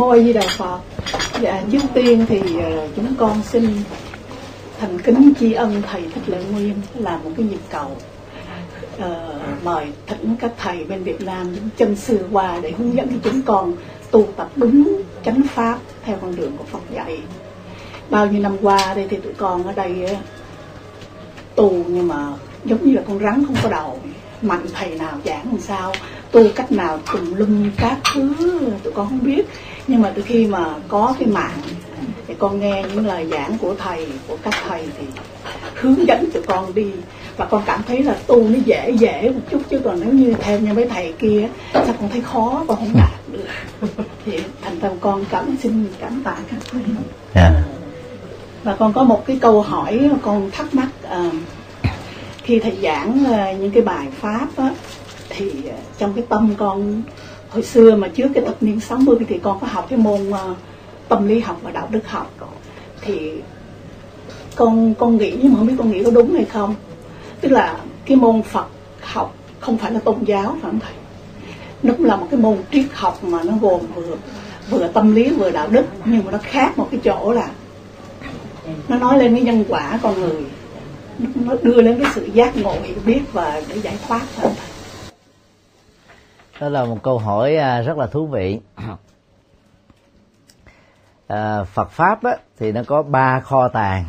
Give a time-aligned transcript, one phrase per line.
[0.00, 0.80] Môi Di Đà Phật
[1.40, 3.64] Dạ trước tiên thì uh, chúng con xin
[4.80, 7.96] thành kính tri ân Thầy Thích Lệ Nguyên là một cái nhịp cầu
[8.96, 9.04] uh,
[9.64, 13.42] mời thỉnh các thầy bên Việt Nam chân sư qua để hướng dẫn cho chúng
[13.42, 13.74] con
[14.10, 17.18] tu tập đúng chánh pháp theo con đường của Phật dạy.
[18.10, 20.18] Bao nhiêu năm qua đây thì tụi con ở đây uh,
[21.54, 22.32] tu nhưng mà
[22.64, 23.98] giống như là con rắn không có đầu.
[24.42, 25.92] Mạnh thầy nào giảng làm sao
[26.30, 28.34] tu cách nào tùm lum các thứ
[28.84, 29.42] tụi con không biết
[29.86, 31.60] nhưng mà từ khi mà có cái mạng
[32.26, 35.06] thì con nghe những lời giảng của thầy của các thầy thì
[35.74, 36.92] hướng dẫn tụi con đi
[37.36, 40.34] và con cảm thấy là tu nó dễ dễ một chút chứ còn nếu như
[40.40, 43.46] theo như mấy thầy kia sao con thấy khó con không đạt được
[44.24, 46.82] thì thành tâm con cảm xin cảm tạ các thầy
[47.34, 47.52] yeah.
[47.52, 47.62] Dạ.
[48.64, 51.34] và con có một cái câu hỏi con thắc mắc uh,
[52.42, 54.70] khi thầy giảng uh, những cái bài pháp á,
[55.28, 57.02] thì uh, trong cái tâm con
[57.50, 60.36] hồi xưa mà trước cái thập niên 60 thì con có học cái môn uh,
[61.08, 62.30] tâm lý học và đạo đức học.
[63.00, 63.32] Thì
[64.56, 66.74] con con nghĩ nhưng mà không biết con nghĩ có đúng hay không.
[67.40, 68.66] Tức là cái môn Phật
[69.00, 70.92] học không phải là tôn giáo phải không thầy?
[71.82, 74.16] Nó cũng là một cái môn triết học mà nó gồm vừa
[74.70, 77.50] vừa tâm lý vừa đạo đức nhưng mà nó khác một cái chỗ là
[78.88, 80.44] nó nói lên cái nhân quả con người.
[81.34, 84.54] Nó đưa lên cái sự giác ngộ hiểu biết và để giải thoát phải không
[84.60, 84.69] thầy?
[86.60, 88.60] Đó là một câu hỏi à, rất là thú vị.
[91.26, 94.04] À, Phật pháp á, thì nó có ba kho tàng.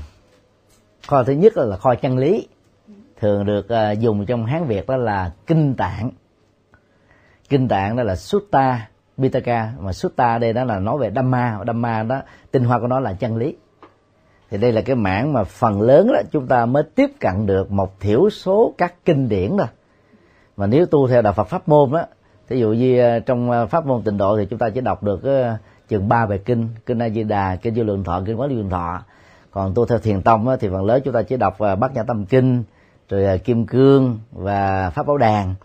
[1.07, 2.47] Kho thứ nhất là kho chân lý
[3.19, 6.11] thường được à, dùng trong hán việt đó là kinh tạng.
[7.49, 12.03] Kinh tạng đó là sutta pitaka mà sutta đây đó là nói về dhamma dhamma
[12.03, 13.55] đó tinh hoa của nó là chân lý.
[14.49, 17.71] Thì đây là cái mảng mà phần lớn đó chúng ta mới tiếp cận được
[17.71, 19.67] một thiểu số các kinh điển thôi.
[20.57, 22.05] Mà nếu tu theo đạo Phật pháp môn đó
[22.51, 25.03] ví dụ như ờ, trong ờ, pháp môn tịnh độ thì chúng ta chỉ đọc
[25.03, 25.57] được ờ,
[25.87, 28.69] chừng ba bài kinh kinh a di đà, kinh vô lượng thọ, kinh quán lượng
[28.69, 29.03] thọ.
[29.51, 32.25] Còn tu theo thiền tông thì phần lớn chúng ta chỉ đọc bát nhã tâm
[32.25, 32.63] kinh,
[33.09, 35.55] rồi kim cương và pháp bảo đàn.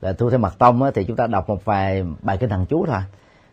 [0.00, 2.86] Là tu theo mặt tông thì chúng ta đọc một vài bài kinh thần chú
[2.86, 3.00] thôi.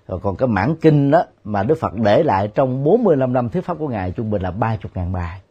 [0.07, 3.65] Rồi còn cái mảng kinh đó, mà Đức Phật để lại trong 45 năm thuyết
[3.65, 5.41] pháp của ngài, trung bình là ba chục ngàn bài.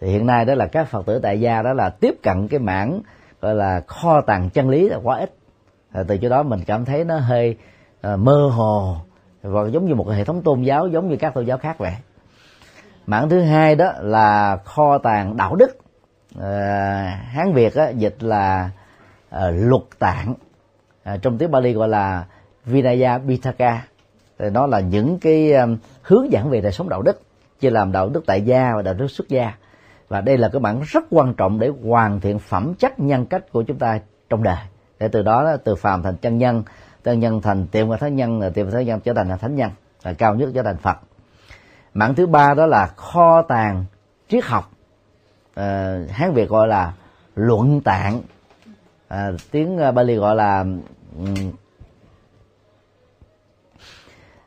[0.00, 2.60] Thì hiện nay đó là các Phật tử tại gia đó là tiếp cận cái
[2.60, 3.00] mảng
[3.40, 5.37] gọi là kho tàng chân lý là quá ít
[5.92, 7.56] à, từ chỗ đó mình cảm thấy nó hơi
[8.00, 8.96] à, mơ hồ
[9.42, 11.92] và giống như một hệ thống tôn giáo giống như các tôn giáo khác vậy.
[13.06, 15.78] Mảng thứ hai đó là kho tàng đạo đức.
[16.40, 18.70] À, hán việt á, dịch là
[19.30, 20.34] à, luật tạng.
[21.02, 22.26] À, trong tiếng bali gọi là
[22.64, 23.82] vinaya pitaka
[24.38, 25.52] thì nó là những cái
[26.02, 27.22] hướng dẫn về đời sống đạo đức
[27.60, 29.52] chia làm đạo đức tại gia và đạo đức xuất gia.
[30.08, 33.52] Và đây là cái bản rất quan trọng để hoàn thiện phẩm chất nhân cách
[33.52, 34.00] của chúng ta
[34.30, 34.58] trong đời
[34.98, 36.62] để từ đó từ phàm thành chân nhân
[37.04, 39.36] chân nhân thành tiệm và thánh nhân là tiệm và thánh nhân trở thành là
[39.36, 39.70] thánh nhân
[40.02, 40.96] là cao nhất trở thành phật.
[41.94, 43.84] Mảng thứ ba đó là kho tàng
[44.28, 44.70] triết học.
[45.54, 46.92] À, hán việt gọi là
[47.34, 48.22] luận tạng.
[49.08, 50.64] À, tiếng ờ, bali gọi là
[51.16, 51.52] um,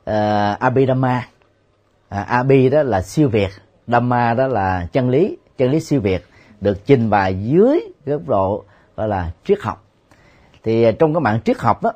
[0.10, 1.28] uh, abhidhamma.
[2.10, 3.50] À, abi đó là siêu việt
[3.88, 6.26] dhamma đó là chân lý chân lý siêu việt
[6.62, 8.64] được trình bày dưới góc độ
[8.96, 9.84] gọi là triết học
[10.64, 11.92] thì à, trong cái mạng triết học đó,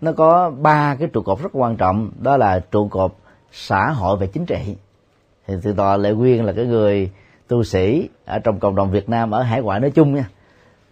[0.00, 2.10] nó có ba cái trụ cột rất quan trọng.
[2.20, 3.14] Đó là trụ cột
[3.52, 4.76] xã hội và chính trị.
[5.46, 7.10] Thì từ tòa lệ quyên là cái người
[7.48, 10.28] tu sĩ ở trong cộng đồng Việt Nam ở hải ngoại nói chung nha.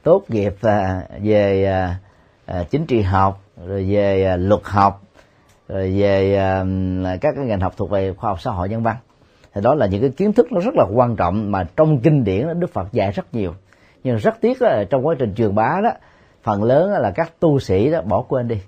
[0.02, 1.64] Tốt nghiệp à, về
[2.46, 5.02] à, chính trị học, rồi về luật học,
[5.68, 6.36] rồi về
[7.20, 8.96] các cái ngành học thuộc về khoa học xã hội nhân văn.
[9.54, 12.24] Thì đó là những cái kiến thức nó rất là quan trọng mà trong kinh
[12.24, 13.54] điển Đức Phật dạy rất nhiều.
[14.04, 15.90] Nhưng rất tiếc là trong quá trình truyền bá đó
[16.42, 18.62] phần lớn là các tu sĩ đó bỏ quên đi.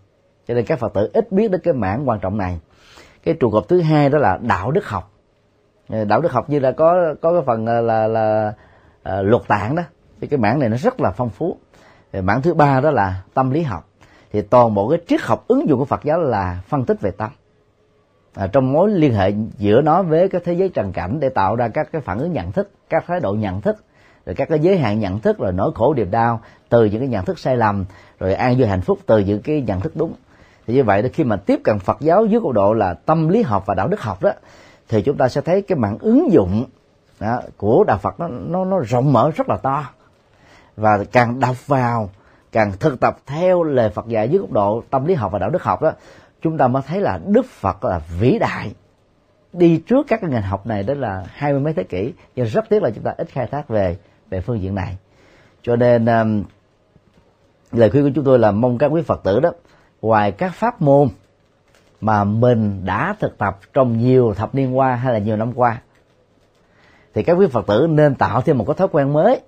[0.48, 2.60] Cho nên các phật tử ít biết đến cái mảng quan trọng này.
[3.22, 5.10] Cái trụ cột thứ hai đó là đạo đức học.
[5.88, 9.26] Ờ, đạo đức học như là có có cái phần ờ, là là, là uh,
[9.26, 9.82] luật tạng đó.
[10.20, 11.56] Thì cái mảng này nó rất là phong phú.
[12.12, 13.88] Thì mảng thứ ba đó là tâm lý học.
[14.32, 17.10] Thì toàn bộ cái triết học ứng dụng của Phật giáo là phân tích về
[17.10, 17.30] tâm.
[18.34, 21.56] À, trong mối liên hệ giữa nó với cái thế giới trần cảnh để tạo
[21.56, 23.76] ra các cái phản ứng nhận thức các thái độ nhận thức
[24.26, 27.08] rồi các cái giới hạn nhận thức rồi nỗi khổ điệp đau từ những cái
[27.08, 27.84] nhận thức sai lầm
[28.20, 30.14] rồi an vui hạnh phúc từ những cái nhận thức đúng.
[30.66, 33.28] Thì như vậy đó khi mà tiếp cận Phật giáo dưới góc độ là tâm
[33.28, 34.32] lý học và đạo đức học đó
[34.88, 36.64] thì chúng ta sẽ thấy cái mạng ứng dụng
[37.20, 39.84] đó, của đạo Phật nó nó nó rộng mở rất là to.
[40.76, 42.10] Và càng đọc vào
[42.52, 45.50] càng thực tập theo lời Phật dạy dưới góc độ tâm lý học và đạo
[45.50, 45.92] đức học đó
[46.42, 48.72] chúng ta mới thấy là Đức Phật là vĩ đại.
[49.52, 52.46] Đi trước các cái ngành học này đó là hai mươi mấy thế kỷ nhưng
[52.46, 53.96] rất tiếc là chúng ta ít khai thác về
[54.34, 54.96] về phương diện này.
[55.62, 56.44] Cho nên um,
[57.72, 59.52] lời khuyên của chúng tôi là mong các quý phật tử đó
[60.02, 61.08] ngoài các pháp môn
[62.00, 65.80] mà mình đã thực tập trong nhiều thập niên qua hay là nhiều năm qua
[67.14, 69.40] thì các quý phật tử nên tạo thêm một cái thói quen mới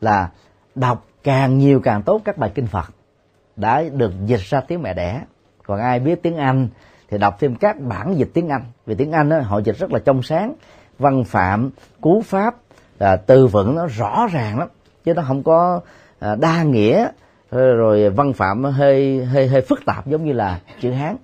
[0.00, 0.30] là
[0.74, 2.90] đọc càng nhiều càng tốt các bài kinh phật
[3.56, 5.22] đã được dịch ra tiếng mẹ đẻ.
[5.66, 6.68] Còn ai biết tiếng anh
[7.08, 8.62] thì đọc thêm các bản dịch tiếng anh.
[8.86, 10.54] Vì tiếng anh đó, họ dịch rất là trong sáng
[10.98, 12.56] văn phạm cú pháp
[13.00, 14.68] là từ vựng nó rõ ràng lắm,
[15.04, 15.80] chứ nó không có
[16.18, 17.08] à, đa nghĩa,
[17.50, 21.16] rồi văn phạm hơi hơi hơi phức tạp giống như là chữ hán.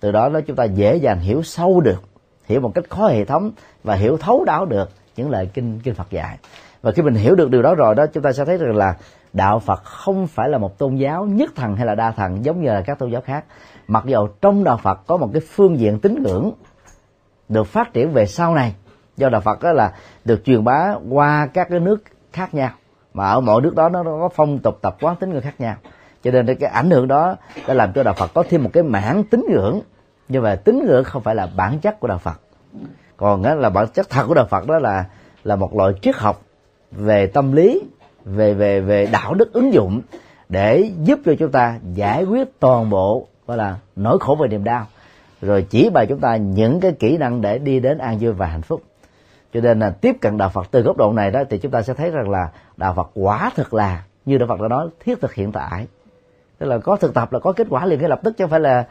[0.00, 2.02] Từ đó đó chúng ta dễ dàng hiểu sâu được,
[2.44, 3.50] hiểu một cách khó hệ thống
[3.84, 6.38] và hiểu thấu đáo được những lời kinh kinh Phật dạy.
[6.82, 8.96] Và khi mình hiểu được điều đó rồi đó, chúng ta sẽ thấy rằng là
[9.32, 12.62] đạo Phật không phải là một tôn giáo nhất thần hay là đa thần giống
[12.62, 13.44] như là các tôn giáo khác.
[13.88, 16.52] Mặc dù trong đạo Phật có một cái phương diện tín ngưỡng
[17.48, 18.74] được phát triển về sau này,
[19.16, 19.92] do đạo Phật đó là
[20.26, 22.02] được truyền bá qua các cái nước
[22.32, 22.70] khác nhau.
[23.14, 25.74] Mà ở mỗi nước đó nó có phong tục, tập quán tín ngưỡng khác nhau.
[26.22, 27.36] Cho nên cái ảnh hưởng đó
[27.68, 29.80] đã làm cho đạo Phật có thêm một cái mảng tín ngưỡng.
[30.28, 32.40] Nhưng mà tín ngưỡng không phải là bản chất của đạo Phật.
[33.16, 35.04] Còn là bản chất thật của đạo Phật đó là
[35.44, 36.42] là một loại triết học
[36.90, 37.82] về tâm lý,
[38.24, 40.00] về về về đạo đức ứng dụng
[40.48, 44.64] để giúp cho chúng ta giải quyết toàn bộ, gọi là, nỗi khổ và niềm
[44.64, 44.86] đau.
[45.42, 48.46] Rồi chỉ bày chúng ta những cái kỹ năng để đi đến an vui và
[48.46, 48.82] hạnh phúc
[49.56, 51.82] cho nên là tiếp cận đạo Phật từ góc độ này đó thì chúng ta
[51.82, 55.20] sẽ thấy rằng là đạo Phật quả thực là như đạo Phật đã nói thiết
[55.20, 55.86] thực hiện tại.
[56.58, 58.50] Tức là có thực tập là có kết quả liền ngay lập tức chứ không
[58.50, 58.86] phải là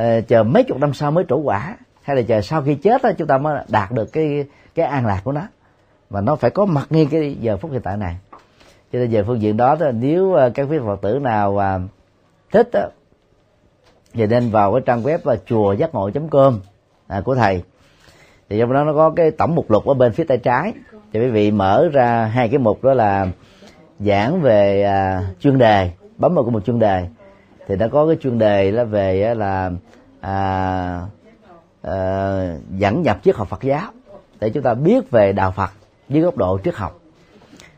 [0.00, 1.76] uh, chờ mấy chục năm sau mới trổ quả.
[2.02, 4.44] Hay là chờ sau khi chết đó, chúng ta mới đạt được cái
[4.74, 5.42] cái an lạc của nó.
[6.10, 8.16] Và nó phải có mặt ngay cái giờ phút hiện tại này.
[8.92, 11.90] Cho nên về phương diện đó, đó nếu ờ, các quý phật tử nào uh,
[12.52, 12.88] thích đó,
[14.12, 16.60] thì nên vào cái trang web là chùa giác ngộ com
[17.06, 17.62] à, của thầy
[18.50, 20.72] thì trong đó nó có cái tổng mục lục ở bên phía tay trái.
[21.12, 23.26] Thì quý vị mở ra hai cái mục đó là
[23.98, 27.06] giảng về à, chuyên đề bấm vào một chuyên đề.
[27.68, 29.70] Thì nó có cái chuyên đề là về là
[30.20, 31.00] à,
[31.82, 33.90] à, dẫn nhập triết học Phật giáo.
[34.40, 35.70] Để chúng ta biết về đạo Phật
[36.08, 37.00] dưới góc độ triết học.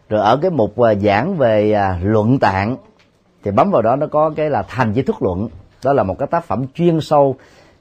[0.09, 2.77] Rồi ở cái mục à, giảng về à, luận tạng
[3.45, 5.49] thì bấm vào đó nó có cái là thành với thức luận.
[5.85, 7.37] Đó là một cái tác phẩm chuyên sâu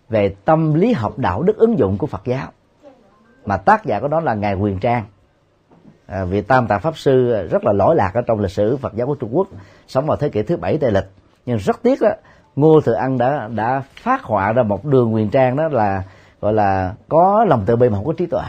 [0.09, 2.47] về tâm lý học đạo đức ứng dụng của Phật giáo
[3.45, 5.03] mà tác giả của nó là ngài Quyền Trang.
[6.07, 8.93] À, vị tam tạng pháp sư rất là lỗi lạc ở trong lịch sử Phật
[8.95, 9.47] giáo của Trung Quốc
[9.88, 11.09] sống vào thế kỷ thứ bảy tây lịch.
[11.45, 12.09] Nhưng rất tiếc đó
[12.55, 16.03] Ngô Thừa Ân đã đã phát họa ra một đường Quyền Trang đó là
[16.41, 18.41] gọi là có lòng từ bi mà không có trí tuệ.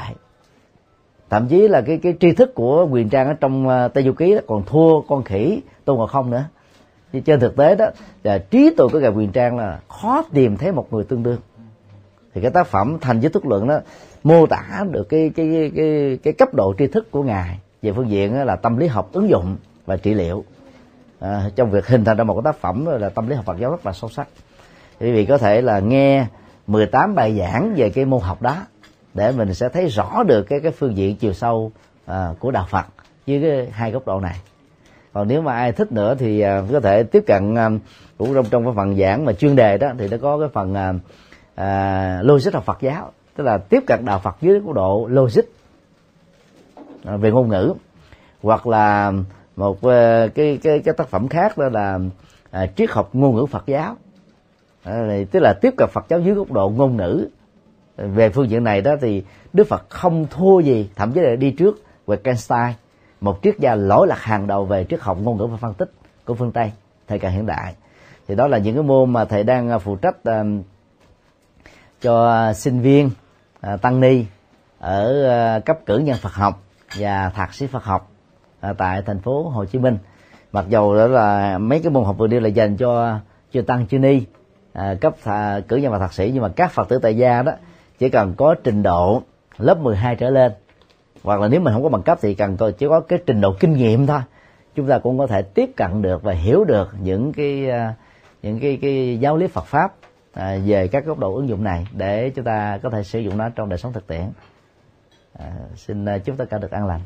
[1.30, 4.12] Thậm chí là cái cái tri thức của Quyền Trang ở trong à, Tây Du
[4.12, 6.44] Ký đó còn thua con khỉ Tôn Ngộ Không nữa.
[7.12, 7.86] Nhưng trên thực tế đó
[8.22, 11.38] là trí tuệ của ngài Quyền Trang là khó tìm thấy một người tương đương.
[12.34, 13.78] Thì cái tác phẩm thành với thức luận đó
[14.22, 17.58] mô tả được cái cái cái cái cấp độ tri thức của ngài.
[17.82, 20.44] Về phương diện là tâm lý học ứng dụng và trị liệu.
[21.20, 23.58] À, trong việc hình thành ra một cái tác phẩm là tâm lý học Phật
[23.58, 24.28] giáo rất là sâu sắc.
[25.00, 26.26] Quý vị có thể là nghe
[26.66, 28.56] 18 bài giảng về cái môn học đó
[29.14, 31.72] để mình sẽ thấy rõ được cái cái phương diện chiều sâu
[32.06, 32.86] à, của đạo Phật
[33.26, 34.36] với cái hai góc độ này.
[35.12, 37.70] Còn nếu mà ai thích nữa thì à, có thể tiếp cận à,
[38.18, 40.74] cũng trong trong cái phần giảng mà chuyên đề đó thì nó có cái phần
[40.74, 40.92] à,
[41.54, 45.42] à, logic học Phật giáo tức là tiếp cận đạo Phật dưới góc độ logic
[47.04, 47.74] à, về ngôn ngữ.
[48.42, 49.12] Hoặc là
[49.56, 51.98] một ờ, cái cái cái tác phẩm khác đó là
[52.50, 53.96] à, triết học ngôn ngữ Phật giáo.
[54.82, 57.28] À, tức là tiếp cận Phật giáo dưới góc độ ngôn ngữ.
[57.96, 61.50] Về phương diện này đó thì Đức Phật không thua gì thậm chí là đi
[61.50, 62.72] trước Wittgenstein
[63.20, 65.90] một triết gia lỗi lạc hàng đầu về triết học ngôn ngữ và phân tích
[66.24, 66.72] của phương Tây
[67.08, 67.74] thời kỳ hiện đại.
[68.28, 70.64] Thì đó là những cái môn mà thầy đang à, phụ trách uh,
[72.00, 73.10] cho sinh viên.
[73.62, 74.24] À, tăng ni
[74.78, 76.62] ở à, cấp cử nhân Phật học
[76.98, 78.10] và thạc sĩ Phật học
[78.60, 79.98] à, tại thành phố Hồ Chí Minh.
[80.52, 83.18] Mặc dầu đó là mấy cái môn học vừa nêu là dành cho
[83.52, 84.22] chưa tăng chưa ni
[84.72, 87.42] à, cấp thà, cử nhân và thạc sĩ nhưng mà các phật tử tại gia
[87.42, 87.52] đó
[87.98, 89.22] chỉ cần có trình độ
[89.58, 90.52] lớp 12 trở lên
[91.22, 93.40] hoặc là nếu mình không có bằng cấp thì cần có chỉ có cái trình
[93.40, 94.20] độ kinh nghiệm thôi.
[94.74, 97.70] Chúng ta cũng có thể tiếp cận được và hiểu được những cái
[98.42, 99.94] những cái cái giáo lý Phật pháp
[100.32, 103.36] à, về các góc độ ứng dụng này để chúng ta có thể sử dụng
[103.36, 104.32] nó trong đời sống thực tiễn
[105.38, 107.00] à, xin à, chúc tất cả được an lành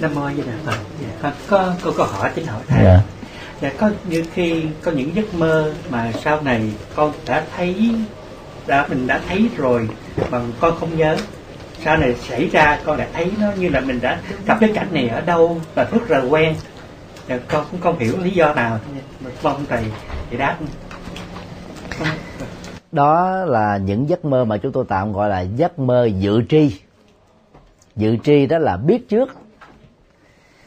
[0.00, 0.78] Nam mô Di Đà Phật.
[1.00, 2.84] Dạ, có có câu hỏi tính hỏi thầy.
[2.84, 3.00] Dạ.
[3.60, 7.94] dạ có như khi có những giấc mơ mà sau này con đã thấy
[8.66, 9.88] đã mình đã thấy rồi
[10.30, 11.16] mà con không nhớ
[11.84, 14.88] sau này xảy ra con đã thấy nó như là mình đã gặp cái cảnh
[14.90, 16.54] này ở đâu và rất là quen
[17.28, 18.78] dạ, con cũng không hiểu lý do nào.
[19.42, 19.84] Mong thầy
[20.30, 20.58] thì đáp.
[22.92, 26.80] Đó là những giấc mơ mà chúng tôi tạm gọi là giấc mơ dự tri.
[27.96, 29.36] Dự tri đó là biết trước.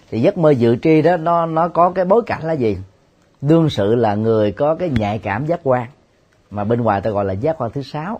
[0.09, 2.77] Thì giấc mơ dự tri đó nó nó có cái bối cảnh là gì?
[3.41, 5.87] Đương sự là người có cái nhạy cảm giác quan
[6.49, 8.19] mà bên ngoài ta gọi là giác quan thứ sáu.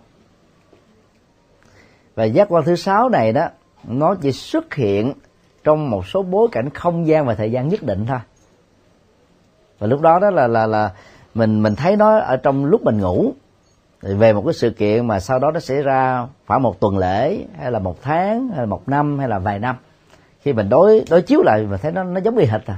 [2.15, 3.47] Và giác quan thứ sáu này đó
[3.83, 5.13] nó chỉ xuất hiện
[5.67, 8.19] trong một số bối cảnh không gian và thời gian nhất định thôi.
[9.79, 10.91] Và lúc đó đó là là là
[11.33, 13.33] mình mình thấy nó ở trong lúc mình ngủ.
[14.01, 17.45] Về một cái sự kiện mà sau đó nó xảy ra khoảng một tuần lễ,
[17.59, 19.75] hay là một tháng, hay là một năm, hay là vài năm.
[20.41, 22.77] Khi mình đối đối chiếu lại, mình thấy nó nó giống y hệt à.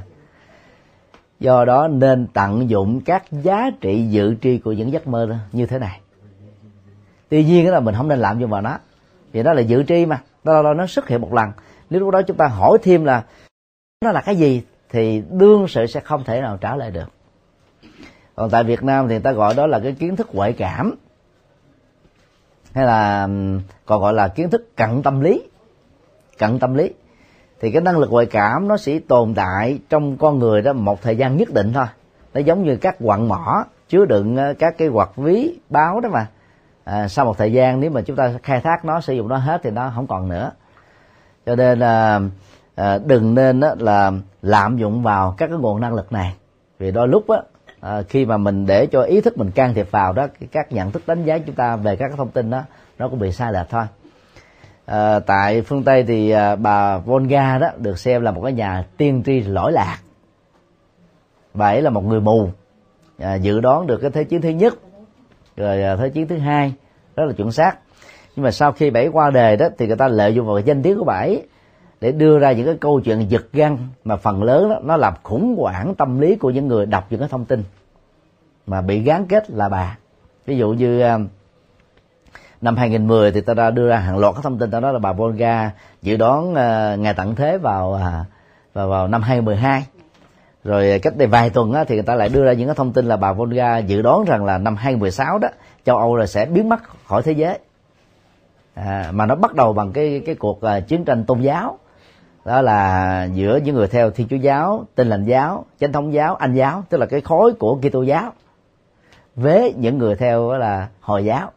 [1.39, 5.36] Do đó nên tận dụng các giá trị dự tri của những giấc mơ đó
[5.51, 6.00] như thế này.
[7.29, 8.77] Tuy nhiên đó là mình không nên làm vô vào nó.
[9.31, 10.22] Vì đó là dự tri mà.
[10.43, 11.51] Đó là nó xuất hiện một lần
[11.89, 13.24] nếu lúc đó chúng ta hỏi thêm là
[14.01, 14.63] nó là cái gì?
[14.89, 17.10] Thì đương sự sẽ không thể nào trả lời được.
[18.36, 20.96] Còn tại Việt Nam thì người ta gọi đó là cái kiến thức ngoại cảm.
[22.74, 23.27] Hay là
[23.86, 25.41] còn gọi là kiến thức cận tâm lý.
[26.38, 26.93] Cận tâm lý.
[27.60, 31.01] Thì cái năng lực ngoại cảm nó sẽ tồn tại trong con người đó một
[31.01, 31.86] thời gian nhất định thôi.
[32.34, 36.27] Nó giống như các quặng mỏ chứa đựng các cái quạt ví báo đó mà.
[36.84, 39.38] À, sau một thời gian nếu mà chúng ta khai thác nó sử dụng nó
[39.38, 40.51] hết thì nó không còn nữa
[41.46, 42.22] cho nên là
[42.75, 46.36] à, đừng nên á, là lạm dụng vào các cái nguồn năng lực này.
[46.79, 47.38] Vì đôi lúc á,
[47.79, 50.91] à, khi mà mình để cho ý thức mình can thiệp vào đó các nhận
[50.91, 52.63] thức đánh giá chúng ta về các cái thông tin đó
[53.00, 53.84] nó cũng bị sai lệch thôi.
[54.86, 58.86] À, tại phương tây thì à, bà Volga đó được xem là một cái nhà
[58.98, 59.98] tiên tri lỗi lạc.
[61.53, 62.50] Bà ấy là một người mù
[63.19, 64.74] à, dự đoán được cái thế chiến thứ nhất
[65.58, 66.74] rồi à, thế chiến thứ hai
[67.15, 67.77] rất là chuẩn xác
[68.39, 70.63] nhưng mà sau khi bảy qua đề đó thì người ta lợi dụng vào cái
[70.63, 71.41] danh tiếng của bảy
[72.01, 75.13] để đưa ra những cái câu chuyện giật gân mà phần lớn đó nó làm
[75.24, 77.63] khủng hoảng tâm lý của những người đọc những cái thông tin
[78.67, 79.98] mà bị gán kết là bà.
[80.46, 81.17] Ví dụ như à,
[82.62, 85.00] năm 2010 thì ta đã đưa ra hàng loạt các thông tin ta nói là
[85.00, 88.27] bà Volga dự đoán uh, ngày tận thế vào uh,
[88.74, 89.86] vào vào năm 2012
[90.63, 92.93] rồi cách đây vài tuần á, thì người ta lại đưa ra những cái thông
[92.93, 95.48] tin là bà Volga dự đoán rằng là năm 2016 đó
[95.86, 97.60] châu Âu là sẽ biến mất khỏi thế giới
[98.86, 101.77] à, mà nó bắt đầu bằng cái cái cuộc uh, chiến tranh tôn giáo.
[102.45, 106.36] Đó là giữa những người theo thiên chúa giáo tin lành giáo chánh thống giáo
[106.36, 108.33] anh giáo tức là cái khối của kitô giáo
[109.36, 111.51] với những người theo là hồi giáo.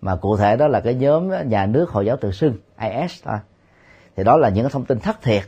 [0.00, 3.38] Mà cụ thể đó là cái nhóm nhà nước hồi giáo tự xưng is thôi.
[4.16, 5.42] Thì đó là những thông tin thất thiệt.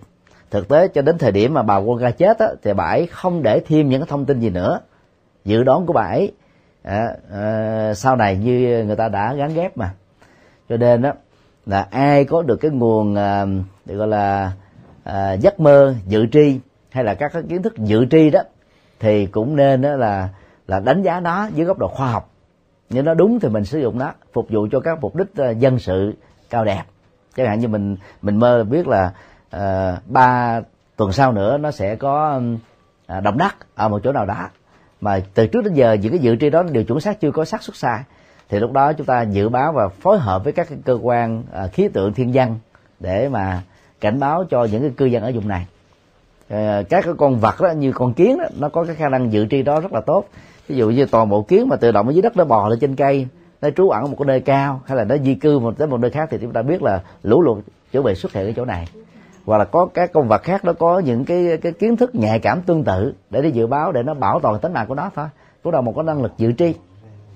[0.51, 3.07] Thực tế cho đến thời điểm mà bà quân ra chết á, thì bà ấy
[3.07, 4.81] không để thêm những thông tin gì nữa.
[5.45, 6.33] Dự đoán của bà ấy
[6.83, 9.91] à, à, sau này như người ta đã gắn ghép mà
[10.69, 11.13] cho nên đó
[11.67, 13.47] là ai có được cái nguồn à,
[13.85, 14.53] được gọi là
[15.05, 18.41] à, giấc mơ dự tri hay là các cái kiến thức dự tri đó
[19.01, 20.29] thì cũng nên đó là
[20.67, 22.31] là đánh giá nó dưới góc độ khoa học.
[22.91, 25.51] Nếu nó đúng thì mình sử dụng nó phục vụ cho các mục đích à,
[25.51, 26.15] dân sự
[26.51, 26.83] cao đẹp.
[27.37, 29.13] Chẳng hạn như mình mình mơ biết là
[29.57, 30.61] uh, ba
[30.97, 32.41] tuần sau nữa nó sẽ có
[33.17, 34.49] uh, động đất ở một chỗ nào đó.
[35.01, 37.45] Mà từ trước đến giờ những cái dự tri đó đều chuẩn xác chưa có
[37.45, 38.03] xác suất sai
[38.49, 41.67] thì lúc đó chúng ta dự báo và phối hợp với các cơ quan à,
[41.67, 42.59] khí tượng thiên văn
[43.01, 43.63] để mà
[44.01, 45.67] cảnh báo cho những cái cư dân ở vùng này.
[46.49, 49.33] Ờ, các cái con vật đó như con kiến đó, nó có cái khả năng
[49.33, 50.25] dự tri đó rất là tốt.
[50.69, 52.79] Ví dụ như toàn bộ kiến mà tự động ở dưới đất nó bò lên
[52.81, 53.27] trên cây
[53.63, 55.89] nó trú ẩn ở một cái nơi cao hay là nó di cư một tới
[55.89, 57.59] một nơi khác thì chúng ta biết là lũ lụt
[57.93, 58.89] chuẩn bị xuất hiện ở chỗ này.
[59.47, 62.39] Hoặc là có các con vật khác nó có những cái cái kiến thức nhạy
[62.39, 65.11] cảm tương tự để đi dự báo để nó bảo toàn tính mạng của nó
[65.15, 65.27] thôi.
[65.63, 66.75] Cũng là một cái năng lực dự tri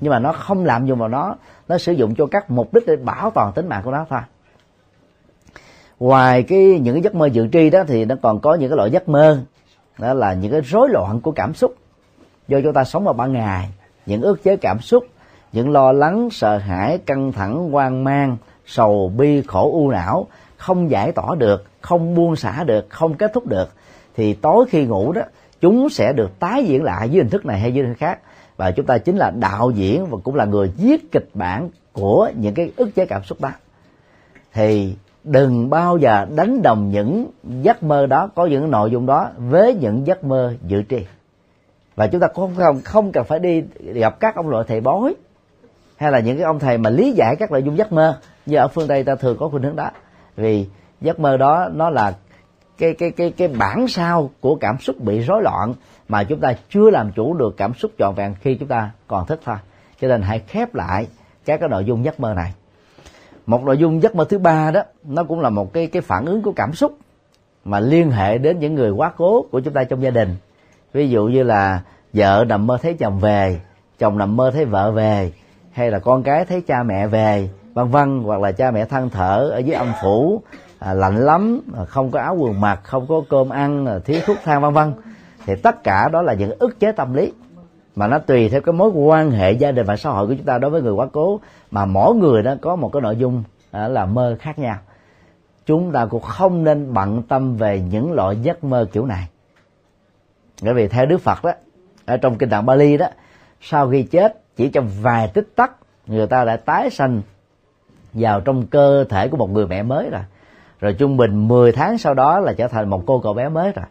[0.01, 1.37] nhưng mà nó không làm dùng vào nó.
[1.69, 4.21] Nó sử dụng cho các mục đích để bảo toàn tính mạng của nó thôi.
[6.01, 8.77] Ngoài cái những cái giấc mơ dự tri đó thì nó còn có những cái
[8.77, 9.39] loại giấc mơ.
[9.99, 11.75] Đó là những cái rối loạn của cảm xúc.
[12.49, 13.69] Do chúng ta sống vào ban ngày,
[14.07, 15.07] những ước chế cảm xúc,
[15.53, 20.27] những lo lắng, sợ hãi, căng thẳng, hoang mang, sầu, bi, khổ, u não,
[20.57, 23.69] không giải tỏa được, không buông xả được, không kết thúc được,
[24.17, 25.23] thì tối khi ngủ đó,
[25.61, 28.19] chúng sẽ được tái diễn lại dưới hình thức này hay dưới hình thức khác
[28.61, 32.31] và chúng ta chính là đạo diễn và cũng là người viết kịch bản của
[32.37, 33.51] những cái ức chế cảm xúc đó.
[34.53, 37.27] Thì đừng bao giờ đánh đồng những
[37.63, 41.07] giấc mơ đó, có những nội dung đó với những giấc mơ dự tri
[41.97, 45.15] và chúng ta cũng không không cần phải đi gặp các ông loại thầy bói
[45.97, 48.19] hay là những cái ông thầy mà lý giải các nội dung giấc mơ.
[48.47, 49.91] Như ở phương tây ta thường có khuynh hướng đó.
[50.37, 50.67] Vì
[51.01, 52.17] giấc mơ đó nó là
[52.79, 55.75] cái cái cái cái bản sao của cảm xúc bị rối loạn
[56.11, 59.27] mà chúng ta chưa làm chủ được cảm xúc trọn vẹn khi chúng ta còn
[59.27, 59.57] thức thôi
[60.01, 61.07] cho nên hãy khép lại
[61.45, 62.55] các cái nội dung giấc mơ này.
[63.47, 66.27] Một nội dung giấc mơ thứ ba đó nó cũng là một cái cái phản
[66.27, 66.99] ứng của cảm xúc
[67.65, 70.37] mà liên hệ đến những người quá cố của chúng ta trong gia đình.
[70.93, 71.81] Ví dụ như là
[72.13, 73.61] vợ nằm mơ thấy chồng về
[73.99, 75.33] chồng nằm mơ thấy vợ về
[75.73, 79.11] hay là con cái thấy cha mẹ về vân vân hoặc là cha mẹ than
[79.11, 80.43] thở ở dưới âm phủ
[80.79, 84.21] à, lạnh lắm à, không có áo quần mặc không có cơm ăn à, thiếu
[84.27, 84.93] thuốc thang vân vân
[85.47, 87.33] thì tất cả đó là những ức chế tâm lý.
[87.97, 90.47] Mà nó tùy theo cái mối quan hệ gia đình và xã hội của chúng
[90.47, 91.41] ta đối với người quá cố.
[91.71, 93.43] Mà mỗi người đó có một cái nội dung
[93.73, 94.77] là mơ khác nhau.
[95.67, 99.29] Chúng ta cũng không nên bận tâm về những loại giấc mơ kiểu này.
[100.63, 101.53] Bởi vì theo đức phật đó,
[102.07, 103.07] ở trong kinh tạng bali đó,
[103.61, 105.73] sau khi chết, chỉ trong vài tích tắc,
[106.07, 107.23] người ta đã tái sanh
[108.13, 110.23] vào trong cơ thể của một người mẹ mới rồi.
[110.81, 113.73] Rồi trung bình 10 tháng sau đó là trở thành một cô cậu bé mới
[113.73, 113.85] rồi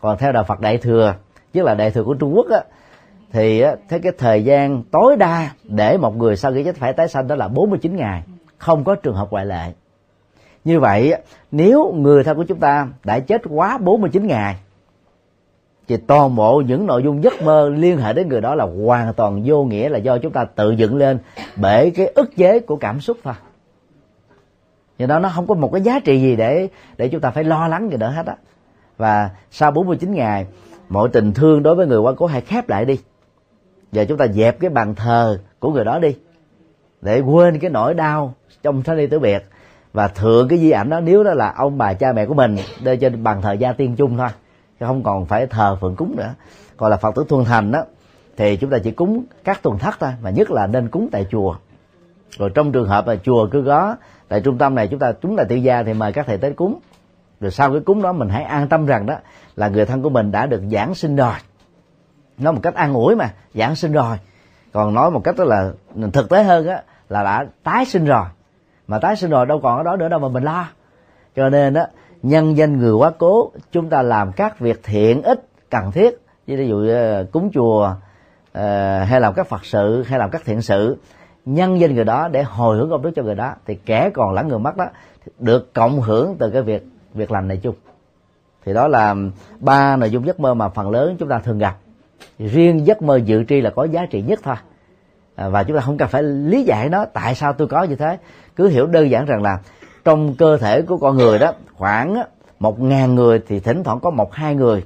[0.00, 1.14] còn theo đạo Phật đại thừa
[1.52, 2.60] tức là đại thừa của Trung Quốc á,
[3.32, 7.08] thì thế cái thời gian tối đa để một người sau khi chết phải tái
[7.08, 8.22] sanh đó là 49 ngày,
[8.58, 9.72] không có trường hợp ngoại lệ.
[10.64, 11.14] Như vậy
[11.50, 14.56] nếu người thân của chúng ta đã chết quá 49 ngày,
[15.88, 19.14] thì toàn bộ những nội dung giấc mơ liên hệ đến người đó là hoàn
[19.14, 21.18] toàn vô nghĩa, là do chúng ta tự dựng lên
[21.56, 23.34] bởi cái ức chế của cảm xúc thôi.
[24.98, 27.44] Do đó nó không có một cái giá trị gì để để chúng ta phải
[27.44, 28.36] lo lắng gì nữa hết á
[28.98, 30.46] và sau 49 ngày,
[30.88, 32.98] mọi tình thương đối với người quá cố hãy khép lại đi.
[33.92, 36.16] Và chúng ta dẹp cái bàn thờ của người đó đi,
[37.00, 39.44] để quên cái nỗi đau trong tháng đi tử biệt
[39.92, 41.00] và thượng cái di ảnh đó.
[41.00, 43.96] Nếu đó là ông bà cha mẹ của mình đưa trên bàn thờ gia tiên
[43.96, 44.28] chung thôi,
[44.80, 46.34] chứ không còn phải thờ phượng cúng nữa.
[46.76, 47.84] Còn là phật tử thuần thành đó,
[48.36, 51.26] thì chúng ta chỉ cúng các tuần thất thôi và nhất là nên cúng tại
[51.30, 51.56] chùa.
[52.38, 53.96] Rồi trong trường hợp là chùa cứ có
[54.28, 56.52] tại trung tâm này chúng ta, chúng là tự gia thì mời các thầy tới
[56.52, 56.78] cúng
[57.40, 59.14] rồi sau cái cúng đó mình hãy an tâm rằng đó
[59.56, 61.34] là người thân của mình đã được giảng sinh rồi.
[62.38, 64.16] Nói một cách an ủi mà, giảng sinh rồi.
[64.72, 65.70] Còn nói một cách đó là
[66.12, 68.24] thực tế hơn á, là đã tái sinh rồi.
[68.86, 70.68] Mà tái sinh rồi đâu còn ở đó nữa đâu mà mình lo.
[71.36, 71.86] Cho nên đó
[72.22, 76.18] nhân danh người quá cố, chúng ta làm các việc thiện ích, cần thiết.
[76.46, 77.94] Như ví dụ ờ, cúng chùa
[78.52, 80.96] ờ, hay làm các phật sự, hay làm các thiện sự.
[81.44, 84.34] Nhân danh người đó để hồi hướng công đức cho người đó, thì kẻ còn
[84.34, 84.86] lẫn người mất đó
[85.38, 87.74] được cộng hưởng từ cái việc việc làm này chung.
[88.64, 89.14] Thì đó là
[89.60, 91.76] ba nội dung giấc mơ mà phần lớn chúng ta thường gặp.
[92.38, 94.54] Riêng giấc mơ dự tri là có giá trị nhất thôi.
[95.34, 97.96] À, và chúng ta không cần phải lý giải nó, tại sao tôi có như
[97.96, 98.18] thế.
[98.56, 99.58] Cứ hiểu đơn giản rằng là
[100.04, 102.22] trong cơ thể của con người đó, khoảng
[102.58, 104.84] một ngàn người thì thỉnh thoảng có một hai người.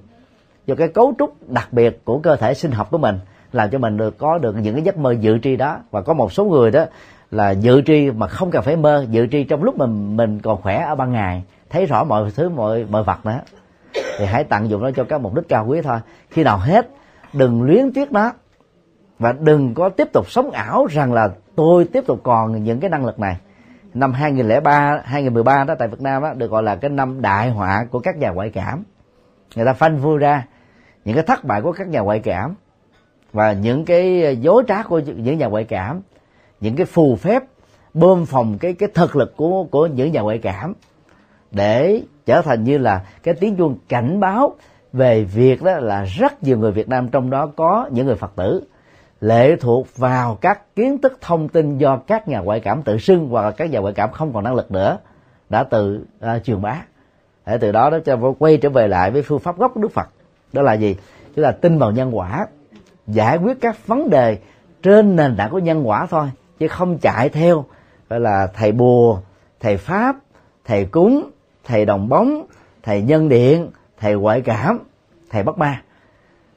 [0.66, 3.18] Do cái cấu trúc đặc biệt của cơ thể sinh học của mình
[3.52, 5.78] làm cho mình được, có được những cái giấc mơ dự tri đó.
[5.90, 6.84] Và có một số người đó
[7.30, 10.62] là dự tri mà không cần phải mơ, dự tri trong lúc mình mình còn
[10.62, 13.38] khỏe ở ban ngày thấy rõ mọi thứ, mọi mọi vật đó,
[14.18, 15.98] thì hãy tận dụng nó cho các mục đích cao quý thôi.
[16.30, 16.88] Khi nào hết,
[17.32, 18.32] đừng luyến tiếc nó,
[19.18, 22.90] và đừng có tiếp tục sống ảo rằng là tôi tiếp tục còn những cái
[22.90, 23.36] năng lực này.
[23.94, 27.86] Năm 2003 2013 đó, tại Việt Nam đó được gọi là cái năm đại họa
[27.90, 28.84] của các nhà ngoại cảm.
[29.56, 30.46] Người ta phanh phui ra
[31.04, 32.54] những cái thất bại của các nhà ngoại cảm
[33.32, 36.00] và những cái dối trá của những nhà ngoại cảm,
[36.60, 37.42] những cái phù phép
[37.94, 40.74] bơm phòng cái cái thực lực của của những nhà ngoại cảm
[41.52, 44.54] để trở thành như là cái tiếng chuông cảnh báo
[44.92, 48.32] về việc đó là rất nhiều người Việt Nam trong đó có những người Phật
[48.36, 48.62] tử
[49.20, 53.28] lệ thuộc vào các kiến thức thông tin do các nhà ngoại cảm tự xưng
[53.28, 54.98] hoặc là các nhà ngoại cảm không còn năng lực nữa
[55.50, 56.82] đã tự uh, à, truyền bá.
[57.46, 59.92] Để từ đó đó cho quay trở về lại với phương pháp gốc của Đức
[59.92, 60.08] Phật.
[60.52, 60.96] Đó là gì?
[61.36, 62.46] Đó là tin vào nhân quả
[63.06, 64.38] giải quyết các vấn đề
[64.82, 67.64] trên nền tảng của nhân quả thôi chứ không chạy theo
[68.08, 69.18] gọi là thầy bùa
[69.60, 70.16] thầy pháp
[70.64, 71.30] thầy cúng
[71.64, 72.46] thầy đồng bóng
[72.82, 74.78] thầy nhân điện thầy ngoại cảm
[75.30, 75.82] thầy bắt ma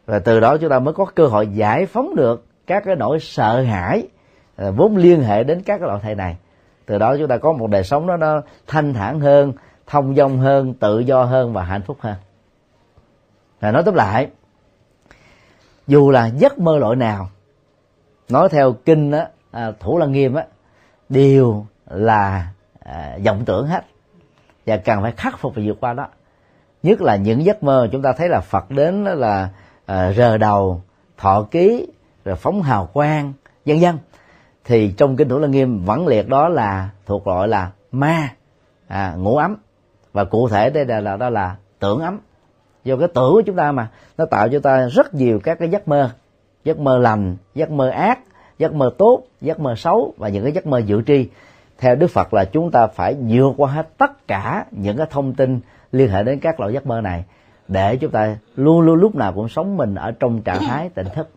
[0.05, 3.19] và từ đó chúng ta mới có cơ hội giải phóng được các cái nỗi
[3.19, 4.07] sợ hãi
[4.55, 6.37] ờ, vốn liên hệ đến các cái loại thầy này.
[6.85, 9.53] Từ đó chúng ta có một đời sống đó nó thanh thản hơn
[9.87, 12.15] thông dong hơn tự do hơn và hạnh phúc hơn.
[13.59, 14.29] Và nói tóm lại
[15.87, 17.29] dù là giấc mơ loại nào
[18.29, 20.45] nói theo kinh á, à, thủ lăng nghiêm á
[21.09, 22.47] đều là
[22.79, 23.85] à, vọng tưởng hết
[24.65, 26.07] và cần phải khắc phục và vượt qua đó.
[26.83, 29.49] Nhất là những giấc mơ chúng ta thấy là phật đến đó là
[29.91, 30.81] uh, rờ đầu
[31.17, 31.87] thọ ký
[32.25, 33.33] rồi phóng hào quang
[33.65, 33.97] vân vân.
[34.63, 38.29] Thì trong kinh thủ lăng nghiêm vẫn liệt đó là thuộc loại là ma
[38.87, 39.55] à, ngủ ấm.
[40.13, 42.19] Và cụ thể đây là, là đó là tưởng ấm.
[42.83, 45.69] Do cái tưởng của chúng ta mà nó tạo cho ta rất nhiều các cái
[45.69, 46.09] giấc mơ.
[46.63, 48.19] Giấc mơ lành giấc mơ ác
[48.59, 51.29] giấc mơ tốt giấc mơ xấu và những cái giấc mơ dự tri
[51.77, 55.33] theo đức phật là chúng ta phải vượt qua hết tất cả những cái thông
[55.33, 55.59] tin
[55.91, 57.23] liên hệ đến các loại giấc mơ này
[57.67, 61.07] để chúng ta luôn luôn lúc nào cũng sống mình ở trong trạng thái tỉnh
[61.15, 61.29] thức.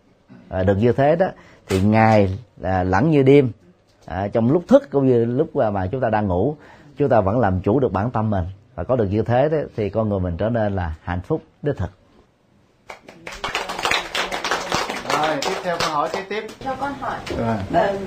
[0.49, 1.27] À, được như thế đó
[1.67, 3.51] thì ngày à, lẫn như đêm.
[4.05, 6.55] À, trong lúc thức cũng như lúc mà chúng ta đang ngủ
[6.99, 8.45] chúng ta vẫn làm chủ được bản tâm mình.
[8.75, 11.41] Và có được như thế đó, thì con người mình trở nên là hạnh phúc
[11.61, 11.89] đích thực.
[15.13, 16.47] Rồi tiếp theo câu hỏi kế tiếp.
[16.59, 17.17] Cho con hỏi.
[17.37, 17.55] Rồi.
[17.73, 17.97] ờ,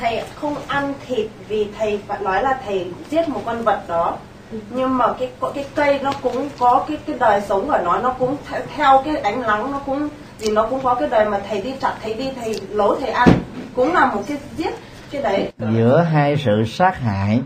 [0.00, 4.16] thầy không ăn thịt vì thầy phải nói là thầy giết một con vật đó.
[4.70, 8.12] Nhưng mà cái cái cây nó cũng có cái cái đời sống của nó nó
[8.12, 8.36] cũng
[8.76, 10.08] theo, cái ánh nắng nó cũng
[10.38, 13.10] vì nó cũng có cái đời mà thầy đi chặt thầy đi thầy lố thầy
[13.10, 13.28] ăn
[13.76, 14.74] cũng là một cái giết
[15.10, 15.52] cái đấy.
[15.58, 17.40] Giữa hai sự sát hại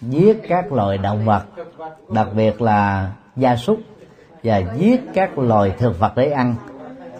[0.00, 1.42] giết các loài động vật
[2.08, 3.78] đặc biệt là gia súc
[4.42, 6.54] và giết các loài thực vật để ăn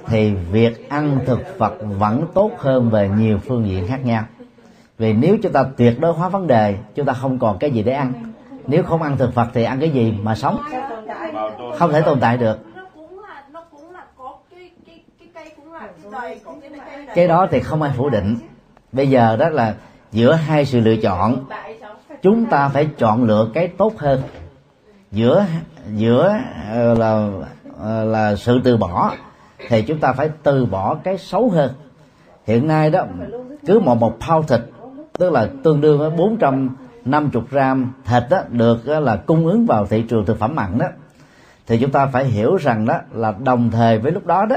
[0.09, 4.25] thì việc ăn thực vật vẫn tốt hơn về nhiều phương diện khác nhau.
[4.99, 7.83] Vì nếu chúng ta tuyệt đối hóa vấn đề, chúng ta không còn cái gì
[7.83, 8.13] để ăn.
[8.67, 10.63] Nếu không ăn thực vật thì ăn cái gì mà sống?
[11.79, 12.59] Không thể tồn tại được.
[17.15, 18.37] Cái đó thì không ai phủ định.
[18.93, 19.75] Bây giờ đó là
[20.13, 21.45] giữa hai sự lựa chọn.
[22.23, 24.23] Chúng ta phải chọn lựa cái tốt hơn.
[25.13, 25.45] Giữa
[25.95, 26.39] giữa
[26.73, 27.29] ờ, là
[27.79, 29.13] ờ, là sự từ bỏ
[29.69, 31.71] thì chúng ta phải từ bỏ cái xấu hơn.
[32.47, 33.05] Hiện nay đó
[33.67, 34.61] cứ một một phao thịt
[35.19, 39.87] tức là tương đương với 450 gram thịt đó, được đó là cung ứng vào
[39.87, 40.87] thị trường thực phẩm mặn đó.
[41.67, 44.57] Thì chúng ta phải hiểu rằng đó là đồng thời với lúc đó đó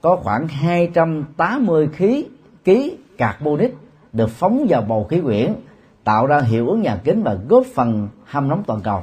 [0.00, 2.26] có khoảng 280 khí
[2.64, 3.76] ký carbonic
[4.12, 5.54] được phóng vào bầu khí quyển
[6.04, 9.02] tạo ra hiệu ứng nhà kính và góp phần hâm nóng toàn cầu.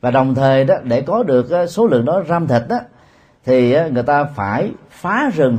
[0.00, 2.78] Và đồng thời đó để có được số lượng đó ram thịt đó
[3.44, 5.58] thì người ta phải phá rừng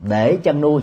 [0.00, 0.82] để chăn nuôi.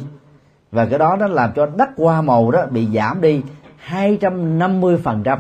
[0.72, 3.42] Và cái đó nó làm cho đất hoa màu đó bị giảm đi
[3.78, 5.40] 250 phần trăm.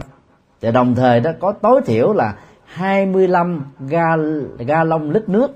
[0.61, 4.15] Và đồng thời đó có tối thiểu là 25 ga
[4.57, 5.55] ga lông lít nước,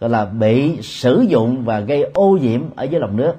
[0.00, 3.34] gọi là bị sử dụng và gây ô nhiễm ở dưới lòng nước.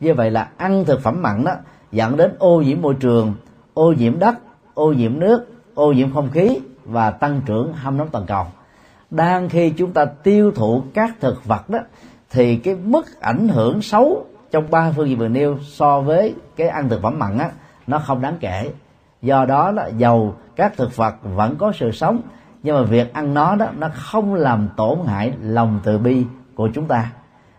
[0.00, 1.52] Như vậy là ăn thực phẩm mặn đó
[1.92, 3.34] dẫn đến ô nhiễm môi trường,
[3.74, 4.34] ô nhiễm đất,
[4.74, 8.46] ô nhiễm nước, ô nhiễm không khí và tăng trưởng hâm nóng toàn cầu
[9.16, 11.78] đang khi chúng ta tiêu thụ các thực vật đó,
[12.30, 16.68] thì cái mức ảnh hưởng xấu trong ba phương diện vừa nêu so với cái
[16.68, 17.50] ăn thực phẩm mặn á,
[17.86, 18.70] nó không đáng kể.
[19.22, 22.20] Do đó là dầu, các thực vật vẫn có sự sống,
[22.62, 26.24] nhưng mà việc ăn nó đó, nó không làm tổn hại lòng từ bi
[26.54, 27.12] của chúng ta.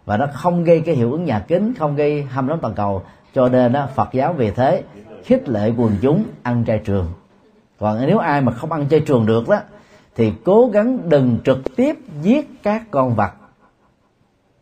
[0.05, 3.03] Và nó không gây cái hiệu ứng nhà kính, không gây hâm nóng toàn cầu.
[3.33, 4.83] Cho nên đó Phật giáo vì thế
[5.25, 7.05] khích lệ quần chúng ăn chay trường.
[7.79, 9.59] Còn nếu ai mà không ăn chay trường được đó
[10.17, 13.31] thì cố gắng đừng trực tiếp giết các con vật.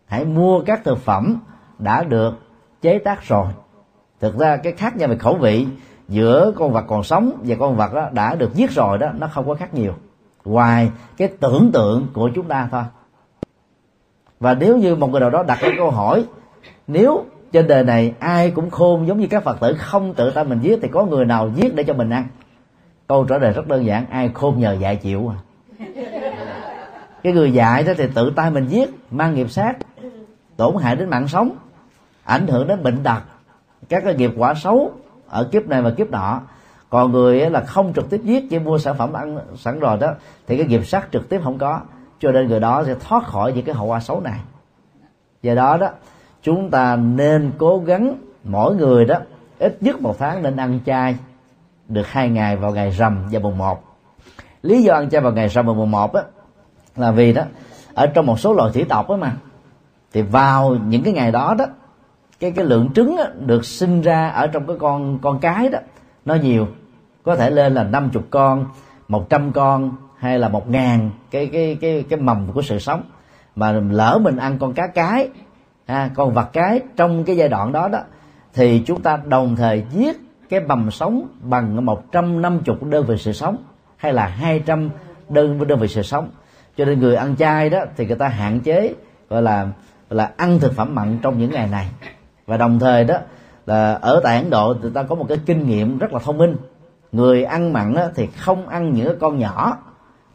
[0.06, 1.40] Hãy mua các thực phẩm
[1.80, 2.34] đã được
[2.82, 3.48] chế tác rồi.
[4.20, 5.68] Thực ra cái khác nhau về khẩu vị,
[6.08, 9.28] giữa con vật còn sống và con vật đó đã được giết rồi đó, nó
[9.28, 9.94] không có khác nhiều.
[10.46, 12.84] Ngoài cái tưởng tượng của chúng ta thôi.
[14.40, 16.26] Và nếu như một người nào đó đặt cái câu hỏi,
[16.88, 20.44] nếu trên đời này ai cũng khôn giống như các phật tử không tự tay
[20.44, 22.28] mình giết, thì có người nào giết để cho mình ăn?
[23.08, 25.38] Câu trả lời rất đơn giản, ai khôn nhờ dạy chịu à.
[27.24, 29.74] cái người dạy đó thì tự tay mình giết, mang nghiệp sát,
[30.58, 31.56] tổn hại đến mạng sống,
[32.24, 33.22] ảnh hưởng đến bệnh tật.
[33.90, 34.92] Các cái nghiệp quả xấu
[35.28, 36.42] ở kiếp này và kiếp nọ.
[36.90, 40.14] Còn người là không trực tiếp giết, chỉ mua sản phẩm ăn, sẵn rồi đó,
[40.48, 41.80] thì cái nghiệp sát trực tiếp không có.
[42.20, 44.40] Cho nên người đó sẽ thoát khỏi những cái hậu quả xấu này.
[45.42, 45.90] Do đó đó,
[46.42, 49.16] chúng ta nên cố gắng, mỗi người đó,
[49.60, 51.16] ít nhất một tháng nên ăn chay
[51.88, 53.95] được hai ngày vào ngày rằm và mùng một
[54.66, 56.22] lý do ăn chay vào ngày rằm mùng một á
[56.96, 57.44] là vì đó
[57.94, 59.36] ở trong một số loài thủy tộc á mà
[60.14, 61.66] thì vào những cái ngày đó đó
[62.40, 65.80] cái cái lượng trứng á, được sinh ra ở trong cái con con cái đó
[66.26, 66.68] nó nhiều
[67.24, 68.66] có thể lên là 50 con
[69.08, 73.04] 100 con hay là một ngàn cái cái cái cái mầm của sự sống.
[73.56, 75.30] Mà lỡ mình ăn con cá cái
[75.86, 78.00] à, con vật cái trong cái giai đoạn đó đó
[78.54, 80.18] thì chúng ta đồng thời giết
[80.50, 83.58] cái mầm sống bằng 150 đơn vị sự sống
[83.98, 84.90] hay là 200
[85.30, 86.30] đơn đơn vị sự sống.
[86.78, 88.94] Cho nên người ăn chay đó thì người ta hạn chế
[89.30, 89.68] gọi là
[90.10, 91.88] gọi là ăn thực phẩm mặn trong những ngày này.
[92.46, 93.18] Và đồng thời đó
[93.66, 96.38] là ở tại Ấn Độ người ta có một cái kinh nghiệm rất là thông
[96.38, 96.56] minh.
[97.12, 99.78] Người ăn mặn đó, thì không ăn những con nhỏ.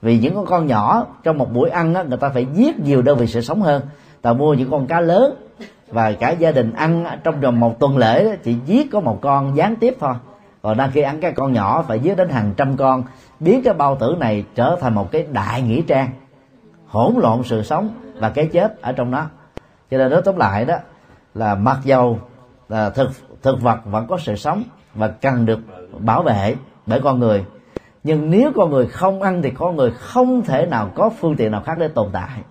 [0.02, 3.02] Vì những con con nhỏ trong một buổi ăn đó, người ta phải giết nhiều
[3.02, 3.82] đơn vị sự sống hơn.
[4.22, 5.34] Ta mua những con cá lớn
[5.88, 9.18] và cả gia đình ăn trong vòng một tuần lễ đó, chỉ giết có một
[9.20, 10.14] con gián tiếp thôi
[10.62, 13.02] còn đang khi ăn cái con nhỏ phải giết đến hàng trăm con,
[13.40, 16.10] biến cái bao tử này trở thành một cái đại nghĩa trang,
[16.86, 19.26] hỗn lộn sự sống và cái chết ở trong đó
[19.90, 20.76] cho nên nói tóm lại đó,
[21.34, 22.18] là mặc dầu
[22.68, 23.10] là thực
[23.42, 24.62] thực vật vẫn có sự sống
[24.94, 25.60] và cần được
[25.98, 27.44] bảo vệ bởi con người,
[28.04, 31.52] nhưng nếu con người không ăn thì con người không thể nào có phương tiện
[31.52, 32.42] nào khác để tồn tại.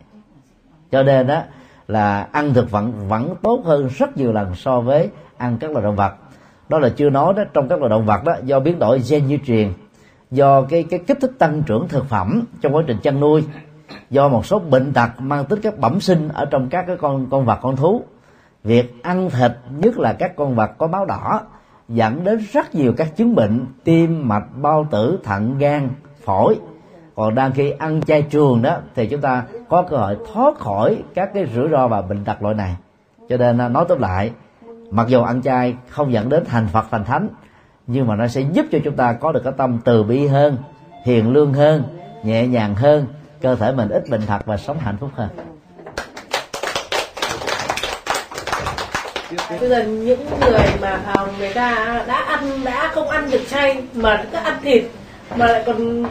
[0.92, 1.42] Cho nên đó,
[1.88, 5.84] là ăn thực vật vẫn tốt hơn rất nhiều lần so với ăn các loài
[5.84, 6.14] động vật
[6.70, 9.28] đó là chưa nói đó, trong các loài động vật đó, do biến đổi gen
[9.28, 9.74] di truyền,
[10.32, 13.44] do cái cái kích thích tăng trưởng thực phẩm trong quá trình chăn nuôi,
[14.10, 17.28] do một số bệnh tật mang tính các bẩm sinh ở trong các cái con
[17.30, 18.04] con vật, con thú.
[18.64, 21.42] Việc ăn thịt, nhất là các con vật có máu đỏ,
[21.90, 25.90] dẫn đến rất nhiều các chứng bệnh tim, mạch, bao tử, thận, gan,
[26.24, 26.60] phổi.
[27.16, 31.04] Còn đang khi ăn chay trường đó, thì chúng ta có cơ hội thoát khỏi
[31.14, 32.76] các cái rủi ro và bệnh tật loại này.
[33.30, 34.32] Cho nên à, nói tóm lại
[34.92, 37.30] mặc dù ăn chay không dẫn đến thành phật thành thánh
[37.88, 40.58] nhưng mà nó sẽ giúp cho chúng ta có được cái tâm từ bi hơn
[41.06, 41.84] hiền lương hơn
[42.24, 43.08] nhẹ nhàng hơn
[43.42, 45.30] cơ thể mình ít bệnh tật và sống hạnh phúc hơn.
[49.60, 53.84] Bây giờ những người mà à, người ta đã ăn đã không ăn được chay
[53.94, 54.84] mà cứ ăn thịt
[55.36, 56.04] mà lại còn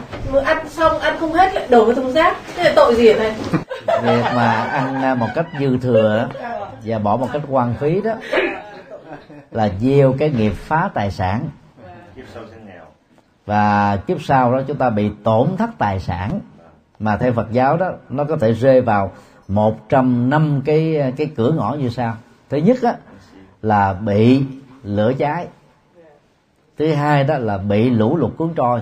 [0.45, 3.35] ăn xong ăn không hết lại đổ vào thùng rác thế là tội gì này
[4.03, 6.29] việc mà ăn à, một cách dư thừa
[6.85, 8.11] và bỏ một cách quan phí đó
[9.51, 11.49] là gieo cái nghiệp phá tài sản.
[13.45, 16.39] Và kiếp sau đó chúng ta bị tổn thất tài sản.
[16.99, 19.11] Mà theo Phật giáo đó nó có thể rơi vào
[19.47, 22.15] một trăm năm cái cái cửa ngõ như sau.
[22.49, 22.95] Thứ nhất á,
[23.61, 24.43] là bị
[24.83, 25.47] lửa cháy.
[26.77, 28.81] Thứ hai đó là bị lũ lụt cuốn trôi.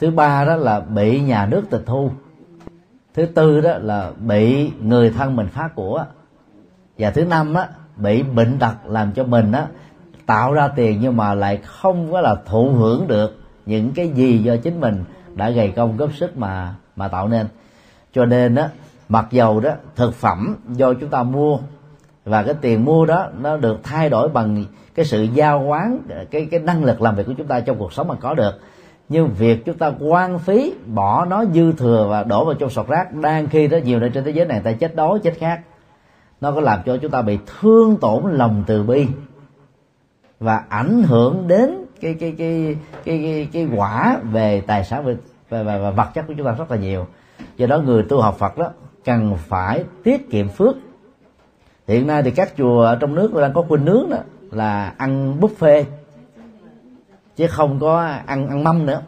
[0.00, 2.10] Thứ ba đó là bị nhà nước tịch thu.
[3.14, 6.04] Thứ tư đó là bị người thân mình phá của.
[6.98, 9.66] Và thứ năm á bị bệnh tật làm cho mình á,
[10.26, 14.38] tạo ra tiền nhưng mà lại không có là thụ hưởng được những cái gì
[14.38, 17.46] do chính mình đã gầy công góp sức mà mà tạo nên.
[18.12, 18.68] Cho nên á,
[19.08, 21.58] mặc dầu đó, thực phẩm do chúng ta mua
[22.24, 25.98] và cái tiền mua đó, nó được thay đổi bằng cái sự giao quán
[26.30, 28.60] cái cái năng lực làm việc của chúng ta trong cuộc sống mà có được.
[29.08, 32.88] Nhưng việc chúng ta quan phí, bỏ nó dư thừa và đổ vào trong sọt
[32.88, 35.60] rác, đang khi đó nhiều nơi trên thế giới này ta chết đói, chết khát
[36.40, 39.06] nó có làm cho chúng ta bị thương tổn lòng từ bi
[40.40, 45.16] và ảnh hưởng đến cái cái cái cái cái, cái quả về tài sản về
[45.48, 47.06] và, và, và vật chất của chúng ta rất là nhiều.
[47.56, 48.70] Do đó người tu học Phật đó
[49.04, 50.76] cần phải tiết kiệm phước.
[51.88, 54.16] Hiện nay thì các chùa ở trong nước đang có khuynh nướng đó
[54.50, 55.84] là ăn buffet
[57.36, 59.02] chứ không có ăn ăn mâm nữa.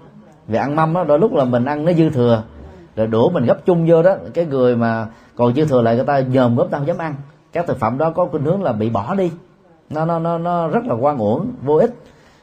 [0.47, 2.43] Vì ăn mâm đó đôi lúc là mình ăn nó dư thừa
[2.97, 4.17] rồi đổ mình gấp chung vô đó.
[4.35, 5.07] Cái người mà
[5.41, 7.15] còn dư thừa lại người ta nhòm góp tao dám ăn.
[7.53, 9.31] Các thực phẩm đó có khuynh hướng là bị bỏ đi.
[9.91, 11.95] Nó nó nó nó rất là quan uổng, vô ích.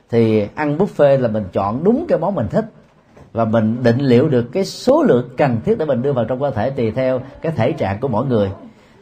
[0.10, 2.65] Thì ăn buffet là mình chọn đúng cái món mình thích.
[3.33, 6.39] Và mình định liệu được cái số lượng cần thiết để mình đưa vào trong
[6.39, 8.51] cơ thể tùy theo cái thể trạng của mỗi người.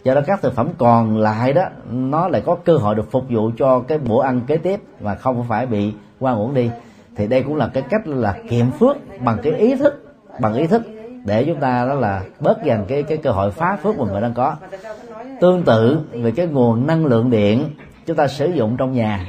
[0.04, 3.26] Do đó các thực phẩm còn lại đó, nó lại có cơ hội được phục
[3.30, 6.70] vụ cho cái bữa ăn kế tiếp và không phải bị quan uổng đi.
[7.16, 10.06] Thì đây cũng là cái cách là kiệm phước bằng cái ý thức,
[10.40, 10.82] bằng ý thức
[11.26, 14.22] để chúng ta đó là bớt dần cái cái cơ hội phá phước mà mình
[14.22, 14.56] đang có.
[15.42, 17.64] Tương tự về cái nguồn năng lượng điện
[18.06, 19.28] chúng ta sử dụng trong nhà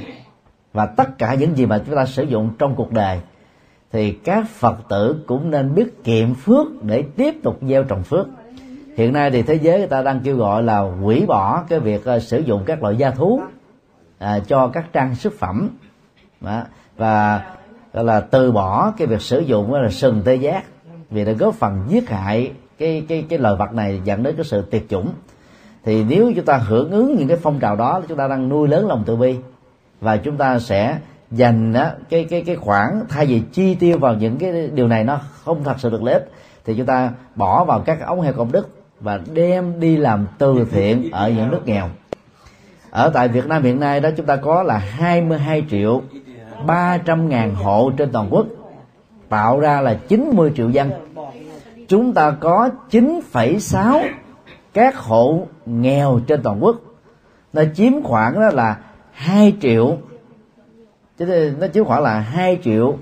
[0.73, 3.19] và tất cả những gì mà chúng ta sử dụng trong cuộc đời
[3.91, 8.27] thì các phật tử cũng nên biết kiệm phước để tiếp tục gieo trồng phước.
[8.97, 12.01] Hiện nay thì thế giới người ta đang kêu gọi là hủy bỏ cái việc
[12.15, 13.41] uh, sử dụng các loại gia thú
[14.17, 15.69] à, cho các trang sức phẩm.
[16.41, 16.61] Đó.
[16.97, 17.41] và
[17.93, 20.63] gọi là từ bỏ cái việc sử dụng là sừng tê giác
[21.09, 24.45] vì đã góp phần giết hại cái cái cái loài vật này dẫn đến cái
[24.45, 25.09] sự tuyệt chủng.
[25.83, 28.67] Thì nếu chúng ta hưởng ứng những cái phong trào đó chúng ta đang nuôi
[28.67, 29.35] lớn lòng từ bi.
[30.01, 30.97] Và chúng ta sẽ
[31.31, 35.03] dành á, cái cái cái khoản thay vì chi tiêu vào những cái điều này
[35.03, 36.31] nó không thật sự được lợi ích
[36.65, 40.65] thì chúng ta bỏ vào các ống heo công đức và đem đi làm từ
[40.71, 41.89] thiện ở những nước nghèo.
[42.89, 46.01] Ở tại Việt Nam hiện nay đó chúng ta có là 22 triệu
[46.65, 48.45] 300 ngàn hộ trên toàn quốc
[49.29, 50.91] tạo ra là 90 triệu dân.
[51.87, 54.03] Chúng ta có 9,6
[54.73, 56.75] các hộ nghèo trên toàn quốc.
[57.53, 58.77] Nó chiếm khoảng đó là
[59.11, 59.97] 2 triệu
[61.17, 62.97] chứ nó chiếm khoảng là 2 triệu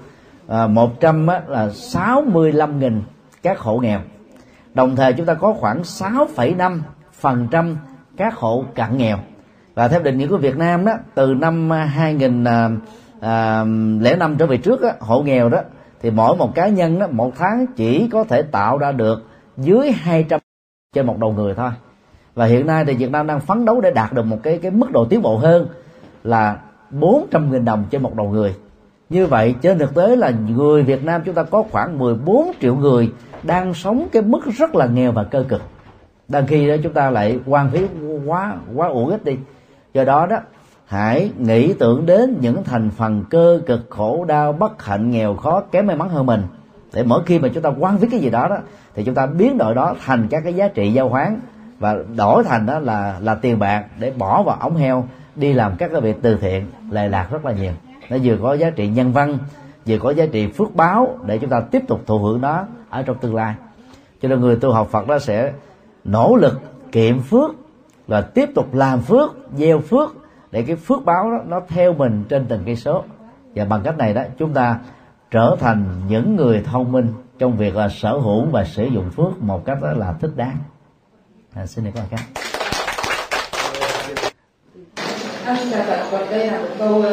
[0.47, 3.01] à, 100 á, là 65 nghìn
[3.43, 3.99] các hộ nghèo.
[4.73, 6.79] Đồng thời chúng ta có khoảng 6,5
[7.13, 7.77] phần trăm
[8.17, 9.17] các hộ cận nghèo.
[9.75, 12.79] Và theo định nghĩa của Việt Nam đó từ năm 2005
[13.21, 13.65] à,
[14.19, 15.61] à, trở về trước đó, hộ nghèo đó
[16.05, 19.23] thì mỗi một cá nhân đó một tháng chỉ có thể tạo ra được
[19.57, 20.39] dưới 200
[20.93, 21.69] trên một đầu người thôi.
[22.35, 24.71] Và hiện nay thì Việt Nam đang phấn đấu để đạt được một cái cái
[24.71, 25.67] mức độ tiến bộ hơn
[26.23, 26.59] là
[26.91, 28.55] 400.000 đồng trên một đầu người.
[29.09, 32.75] Như vậy, trên thực tế là người Việt Nam chúng ta có khoảng 14 triệu
[32.75, 33.11] người
[33.43, 35.61] đang sống cái mức rất là nghèo và cơ cực.
[36.27, 37.85] Đang khi đó chúng ta lại quan phí,
[38.25, 39.37] quá quá uổng ít đi.
[39.93, 40.37] Do đó đó
[40.85, 45.61] hãy nghĩ tưởng đến những thành phần cơ cực khổ đau, bất hạnh, nghèo khó,
[45.71, 46.43] kém may mắn hơn mình.
[46.93, 48.57] Để mỗi khi mà chúng ta quan viết cái gì đó đó,
[48.95, 51.39] thì chúng ta biến đổi đó thành các cái giá trị giao hoán
[51.79, 55.75] và đổi thành đó là là tiền bạc để bỏ vào ống heo, đi làm
[55.77, 57.71] các cái việc từ thiện, lệ lạc rất là nhiều.
[58.09, 59.37] Nó vừa có giá trị nhân văn,
[59.85, 63.01] vừa có giá trị phước báo để chúng ta tiếp tục thụ hưởng nó ở
[63.01, 63.55] trong tương lai.
[64.21, 65.53] Cho nên người tu học Phật đó sẽ
[66.03, 67.51] nỗ lực kiệm phước
[68.07, 70.15] và tiếp tục làm phước, gieo phước
[70.55, 73.03] để cái phước báo đó nó theo mình trên từng cây số
[73.55, 74.79] và bằng cách này đó chúng ta
[75.31, 79.41] trở thành những người thông minh trong việc là sở hữu và sử dụng phước
[79.41, 80.57] một cách đó là thích đáng
[81.53, 82.41] à, xin các bạn khác
[85.45, 87.05] À, xin chào Phật, còn đây là một câu uh,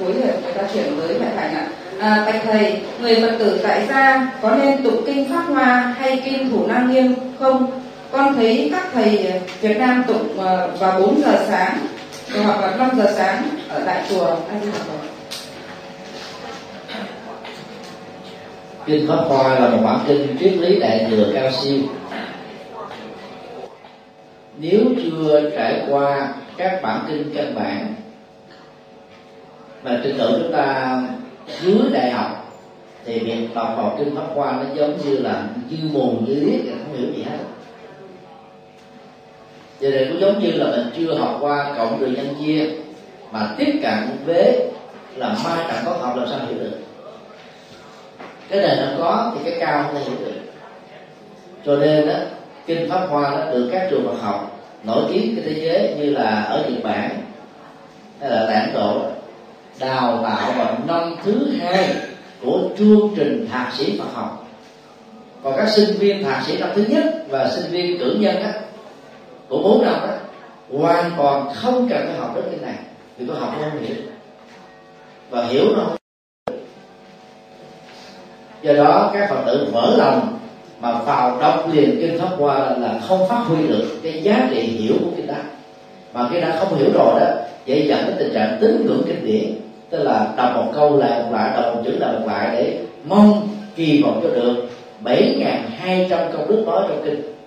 [0.00, 1.68] cuối để người ta chuyển với Mẹ Thành ạ.
[2.00, 6.22] À, bạch thầy, người Phật tử tại gia có nên tụng kinh Pháp Hoa hay
[6.24, 7.80] kinh Thủ Năng Nghiêm không?
[8.12, 11.78] Con thấy các thầy Việt Nam tụng uh, vào 4 giờ sáng
[12.34, 15.10] hoặc là 5 giờ sáng ở tại chùa anh đi học rồi.
[18.86, 21.78] Kinh pháp hoa là một bản kinh triết lý đại thừa cao siêu.
[24.60, 27.94] Nếu chưa trải qua các bản kinh căn bản,
[29.82, 30.98] mà trình độ chúng ta
[31.60, 32.58] dưới đại học,
[33.04, 36.74] thì việc đọc vào kinh pháp hoa nó giống như là dư mồm như liếc
[36.84, 37.38] không hiểu gì hết.
[39.80, 42.66] Vậy này cũng giống như là mình chưa học qua cộng trừ nhân chia,
[43.32, 44.70] mà tiếp cận với
[45.16, 46.78] là mai chẳng có học làm sao hiểu được.
[48.48, 50.40] Cái này nó có thì cái cao không thể hiểu được.
[51.66, 52.14] Cho nên đó
[52.66, 56.10] kinh pháp hoa đó được các trường Phật học nổi tiếng trên thế giới như
[56.10, 57.10] là ở Nhật Bản,
[58.20, 59.02] hay là tại Ấn Độ,
[59.80, 61.88] đào tạo vào năm thứ hai
[62.44, 64.48] của chương trình thạc sĩ Phật học.
[65.42, 68.52] Còn các sinh viên thạc sĩ năm thứ nhất và sinh viên cử nhân á
[69.48, 70.14] của bốn năm đó
[70.78, 72.84] hoàn toàn không cần phải học đến cái này
[73.18, 73.96] vì tôi học không hiểu.
[75.30, 75.96] Và hiểu nó không
[78.62, 80.38] do đó các phật tử mở lòng
[80.80, 84.60] mà vào đọc liền kinh pháp hoa là, không phát huy được cái giá trị
[84.60, 85.34] hiểu của kinh đó
[86.12, 87.26] mà cái đã không hiểu rồi đó
[87.66, 91.22] dễ dẫn đến tình trạng tín ngưỡng kinh điển tức là đọc một câu lại
[91.22, 94.68] một lại đọc một chữ lại một lại để mong kỳ vọng cho được
[95.00, 97.37] bảy ngàn hai trăm câu đức nói trong kinh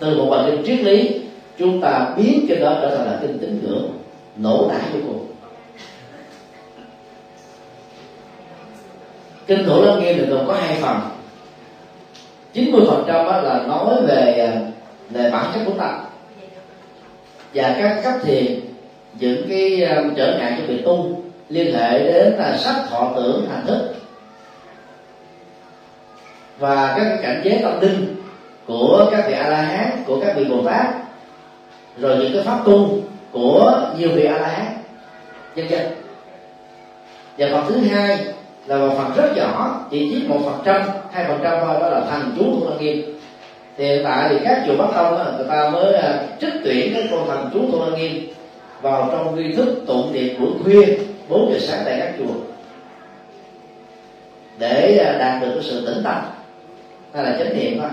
[0.00, 1.20] từ một bài kinh triết lý,
[1.58, 3.88] chúng ta biến cái đó trở thành là kinh tín ngưỡng,
[4.36, 5.26] nổ nải vô cùng.
[9.46, 11.00] Kinh thủ lăng nghiêm thì gồm có hai phần.
[12.52, 14.60] 90 phần trăm là nói về à,
[15.10, 15.98] về bản chất của ta.
[17.54, 18.60] Và các cấp thiền,
[19.20, 23.46] những cái à, trở ngại cho việc tu liên hệ đến là sắc thọ tưởng,
[23.50, 23.94] hành thức.
[26.58, 28.15] Và các cái cảnh giới tâm linh
[28.66, 30.86] của các vị a la hán của các vị bồ tát,
[31.98, 32.98] rồi những cái pháp tu
[33.32, 34.66] của nhiều vị a la hán
[35.54, 35.86] nhân dân
[37.38, 38.18] và phần thứ hai
[38.66, 41.88] là một phần rất nhỏ, chỉ chiếm một phần trăm, hai phần trăm thôi, đó
[41.88, 43.18] là thành chú thuận lăng nghiêm.
[43.76, 47.08] Thì hiện tại thì các chùa bắc tông người ta mới à, trích tuyển cái
[47.10, 48.28] con thành chú thuận lăng nghiêm
[48.82, 50.98] vào trong nghi thức tụng niệm buổi khuya
[51.28, 52.34] 4 giờ sáng tại các chùa,
[54.58, 56.16] để à, đạt được cái sự tĩnh tâm.
[57.14, 57.90] Hay là chánh niệm thôi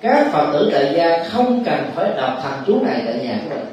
[0.00, 3.50] các phật tử tại gia không cần phải đọc thần chú này tại nhà của
[3.50, 3.64] mình.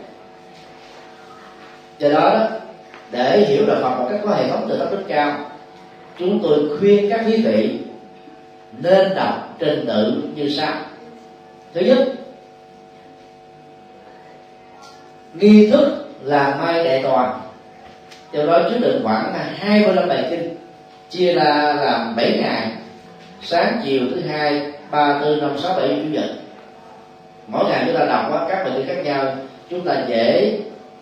[1.99, 2.47] Do đó,
[3.11, 5.39] để hiểu được Phật một cách có hệ thống từ thấp đến cao
[6.17, 7.79] chúng tôi khuyên các quý vị
[8.77, 10.73] nên đọc trình tự như sau.
[11.73, 12.07] Thứ nhất
[15.33, 17.39] nghi thức là mai đại toàn.
[18.31, 20.55] Do đó chứa đựng khoảng 25 bài kinh
[21.09, 22.71] chia ra làm 7 ngày
[23.41, 26.29] sáng chiều thứ hai ba tư năm sáu bảy chủ nhật.
[27.47, 29.35] Mỗi ngày chúng ta đọc các bài kinh khác nhau.
[29.69, 30.59] Chúng ta dễ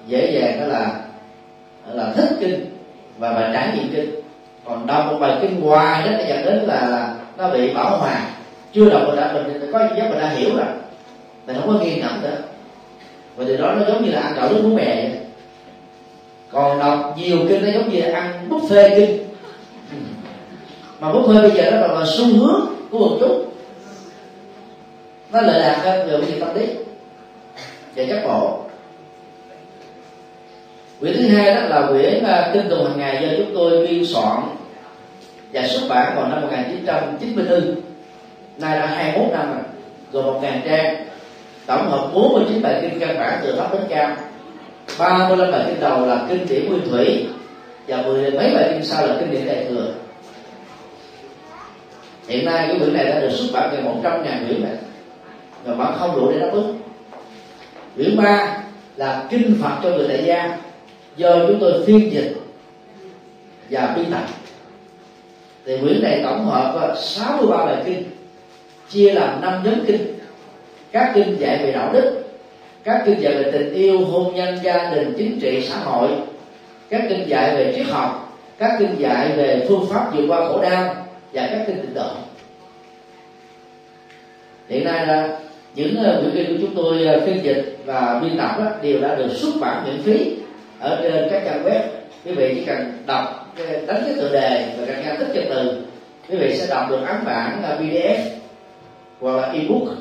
[0.07, 1.01] dễ dàng đó là
[1.93, 2.65] là thích kinh
[3.17, 4.15] và và trải nghiệm kinh.
[4.65, 7.97] Còn đọc một bài kinh hoài đó nó dẫn đến là, là nó bị bảo
[7.97, 8.19] hòa.
[8.73, 10.65] Chưa đọc mình đã mình có giác mình đã hiểu rồi.
[11.47, 12.37] Mình không có nghi ngẫm nữa.
[13.35, 15.19] Và từ đó nó giống như là ăn gạo nước bún mè vậy.
[16.51, 19.23] Còn đọc nhiều kinh nó giống như là ăn buffet kinh.
[20.99, 23.44] Mà buffet bây giờ nó là xu hướng của một chút
[25.35, 26.67] nó lợi lạc hơn về cái tâm lý.
[27.95, 28.59] Về chất bổ
[30.99, 34.05] quyển thứ hai đó là quyển à, kinh tùng hàng ngày do chúng tôi biên
[34.05, 34.41] soạn
[35.53, 37.75] và xuất bản vào năm 1994
[38.57, 39.63] nay đã 21 năm rồi.
[40.11, 41.05] Gồm 1 ngàn trang,
[41.65, 44.15] tổng hợp 49 bài kinh căn bản từ thấp đến cao.
[44.99, 47.27] 35 bài kinh đầu là kinh điển nguyên thủy
[47.87, 49.91] và mười mấy bài kinh sau là kinh điển đại thừa.
[52.27, 54.73] Hiện nay cái quyển này đã được xuất bản gần 100 ngàn quyển này
[55.65, 56.79] mà bạn không đủ để đáp ứng.
[57.95, 58.57] Quyển ba
[58.95, 60.57] là kinh phật cho người tại gia,
[61.17, 62.35] do chúng tôi phiên dịch
[63.69, 64.23] và biên tập
[65.65, 68.03] thì quyển này tổng hợp 63 bài kinh,
[68.89, 70.19] chia làm năm nhóm kinh.
[70.91, 72.23] Các kinh dạy về đạo đức,
[72.83, 76.09] các kinh dạy về tình yêu, hôn nhân, gia đình, chính trị, xã hội.
[76.89, 80.61] Các kinh dạy về triết học, các kinh dạy về phương pháp vượt qua khổ
[80.61, 80.95] đau
[81.33, 82.09] và các kinh tịnh độ.
[84.69, 85.39] Hiện nay là
[85.75, 89.01] những ờ, quyển kinh của chúng tôi ờ, phiên dịch và biên tập đó, đều
[89.01, 90.35] đã được xuất bản miễn phí
[90.79, 91.79] ở trên các trang web.
[92.25, 93.55] Quý vị chỉ cần đọc
[93.87, 95.81] đánh cái tựa đề và các tích trật từ.
[96.29, 98.17] Quý vị sẽ đọc được ấn bản pdf
[99.19, 99.95] hoặc là ebook.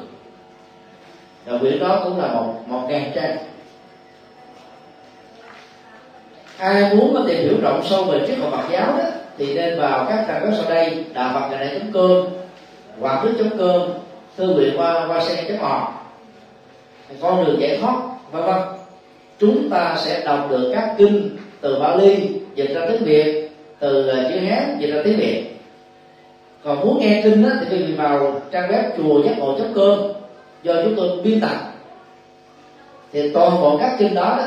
[1.47, 3.37] Và quyển đó cũng là một một ngàn trang.
[6.59, 9.05] Ai muốn có tìm hiểu rộng sâu về triết học Phật giáo đó
[9.39, 12.27] thì nên vào các trang web sau đây đạo Phật ngày nay com
[13.01, 14.05] hoặc đức com
[14.37, 15.61] thư viện qua qua xe org
[17.21, 17.95] con đường giải thoát
[18.33, 18.57] vân vân.
[19.39, 24.31] Chúng ta sẽ đọc được các kinh từ Bali dịch ra tiếng Việt từ ờ,
[24.33, 25.45] chữ Hán dịch ra tiếng Việt.
[26.65, 29.99] Còn muốn nghe kinh đó, thì quý vị vào trang web chùa giác ngộ com
[30.63, 31.57] do chúng tôi biên tập.
[33.13, 34.47] Thì toàn bộ các kinh đó, đó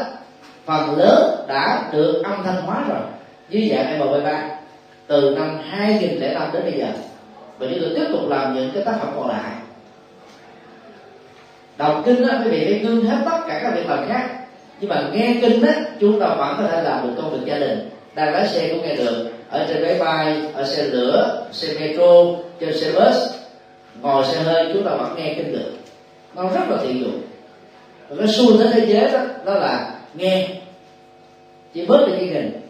[0.66, 3.00] phần lớn đã được âm thanh hóa rồi.
[3.50, 4.50] Dưới dạng MP3
[5.08, 6.88] từ năm 2005 đến bây giờ.
[7.58, 9.52] Và chúng tôi tiếp tục làm những cái tác phẩm còn lại
[11.78, 14.30] đọc kinh đó quý vị phải ngưng hết tất cả các việc làm khác.
[14.80, 17.60] Nhưng mà nghe kinh đó chúng ta vẫn có thể làm được công việc gia
[17.60, 17.90] đình.
[18.16, 19.32] Đang lái xe cũng nghe được.
[19.50, 22.26] Ở trên máy bay ở xe lửa xe metro
[22.60, 23.16] trên xe bus
[24.02, 25.72] ngồi xe hơi chúng ta vẫn nghe kinh được.
[26.36, 27.22] Nó rất là tiện dụng.
[28.10, 30.50] Và cái xu thế thế giới đó, đó là nghe.
[31.74, 32.62] Chỉ bớt đi chương trình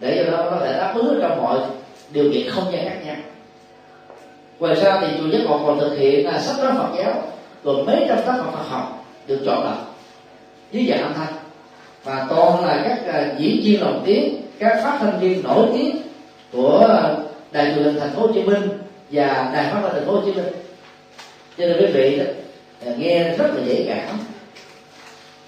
[0.00, 1.58] để cho nó có thể đáp ứng trong mọi
[2.10, 3.16] điều kiện không gian khác nhau
[4.58, 7.22] ngoài ra thì chùa giác ngộ còn thực hiện là sách nói phật giáo
[7.64, 9.98] gồm mấy trăm tác phẩm phật học được chọn lọc
[10.72, 11.32] dưới dạng âm thanh.
[12.04, 15.96] Và toàn là các uh, diễn viên lồng tiếng các phát thanh viên nổi tiếng
[16.52, 17.14] của à,
[17.52, 18.68] đài truyền hình thành phố hồ chí minh
[19.10, 20.46] và đài phát thanh thành phố hồ chí minh.
[21.58, 22.24] Cho nên quý vị đó,
[22.98, 24.18] nghe rất là dễ cảm.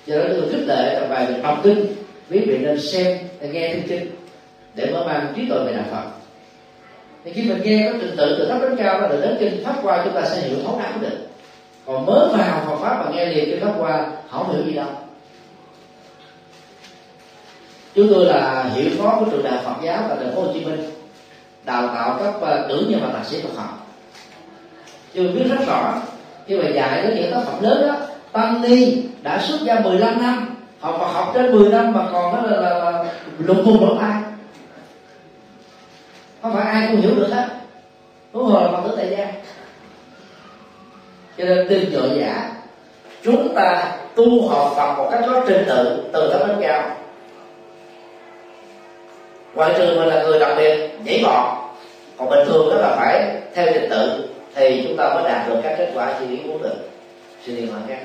[0.06, 1.86] Cho nên tôi khích lệ bài về đọc kinh
[2.30, 4.10] quý vị nên xem nghe thêm kinh
[4.74, 6.10] để mở mang trí tuệ về đạo phật
[7.28, 9.64] thì khi mình nghe có trình tự từ thấp đến cao đó được đến kinh
[9.64, 11.18] pháp qua chúng ta sẽ hiểu thấu đáo được
[11.86, 14.86] còn mới vào Phật pháp mà nghe liền kinh pháp qua không hiểu gì đâu.
[17.94, 20.64] Chúng tôi là hiệu phó của trường đại Phật giáo tại thành phố Hồ Chí
[20.64, 20.90] Minh
[21.64, 23.86] đào tạo các tử nhân và thạc sĩ Phật học.
[25.14, 25.94] Chúng biết rất rõ
[26.46, 27.96] khi mà dạy đến những tác phẩm lớn đó
[28.32, 32.34] tăng ni đã xuất gia 15 năm học Phật học trên 10 năm mà còn
[32.34, 33.04] đó là, là, là
[33.38, 34.22] lục cùng lỗ ai
[36.42, 37.48] không phải ai cũng hiểu được hết.
[38.32, 39.26] Huống hồ là phật tử tại gia
[41.38, 42.50] cho nên tin dội giả,
[43.22, 46.90] chúng ta tu học Phật một cách có trình tự từ thấp đến cao.
[49.54, 51.58] Ngoại trừ mình là người đặc biệt, nhảy vọt,
[52.16, 55.60] còn bình thường đó là phải theo trình tự, thì chúng ta mới đạt được
[55.62, 56.76] các kết quả như ý muốn được
[57.44, 57.98] xin nghĩ hoàn khác.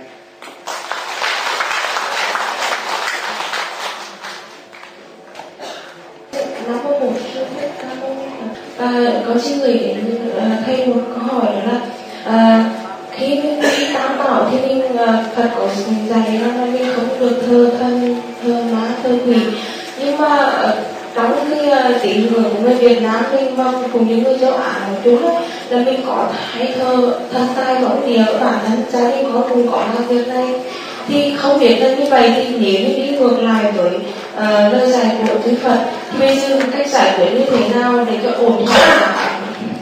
[8.84, 8.92] À,
[9.28, 11.80] con xin gửi đến à, thầy một câu hỏi đó là
[12.26, 12.66] à,
[13.12, 15.68] khi mình đi tam bảo thì mình à, Phật có
[16.10, 19.36] dạy là mình không được thờ thân thờ má thờ quỷ.
[20.00, 20.76] Nhưng mà à,
[21.16, 24.54] trong cái uh, tín ngưỡng của người Việt Nam mình và cùng những người châu
[24.54, 28.84] Á nói chung ấy, là mình có thái thơ thân tài mẫu địa bản thân
[28.92, 30.48] gia đình có cùng có làm việc này
[31.08, 34.92] thì không biết là như vậy thì nếu như đi ngược lại với uh, lời
[34.92, 35.78] dạy của Đức Phật
[36.12, 39.16] thì bây giờ cách giải quyết như thế nào để cho ổn thỏa?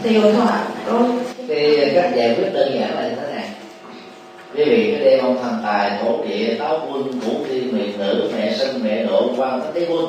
[0.03, 1.19] Thì ổn thỏa đúng?
[1.47, 3.45] Thì cách giải quyết đơn giản là như thế này.
[4.55, 8.31] Quý vị cứ đem ông thần tài thổ địa táo quân vũ thiên nguyệt nữ
[8.37, 10.05] mẹ sinh mẹ độ quan tất đế quân.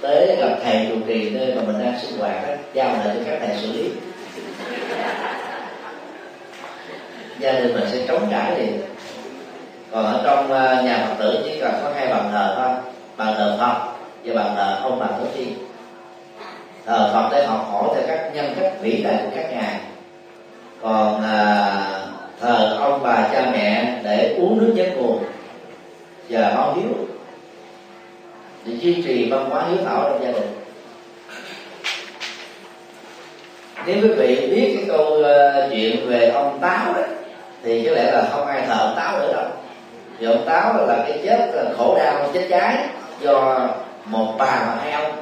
[0.00, 3.30] Tới gặp thầy trụ trì nơi mà mình đang sinh hoạt đó giao lại cho
[3.30, 3.88] các thầy xử lý.
[7.40, 8.80] Gia đình mình sẽ chống trải liền
[9.92, 12.92] còn ở trong ờ, nhà phật tử chỉ cần có hai bàn thờ thôi.
[13.16, 13.92] Bàn thờ phật
[14.24, 15.54] và bàn thờ ông bà tổ tiên
[16.86, 19.80] thờ phật để học hỏi theo các nhân cách vĩ đại của các ngài.
[20.82, 22.06] Còn à,
[22.40, 25.24] thờ ông bà cha mẹ để uống nước nhớ nguồn
[26.28, 27.06] và báo hiếu.
[28.64, 30.52] Để duy trì văn hóa hiếu thảo trong gia đình.
[33.86, 37.08] Nếu quý vị biết cái câu uh, chuyện về ông táo đấy
[37.62, 39.44] thì có lẽ là không ai thờ ông táo nữa đâu
[40.18, 42.76] vì ông táo là cái chết là khổ đau chết cháy
[43.20, 43.68] do
[44.04, 45.12] một bà và hai ông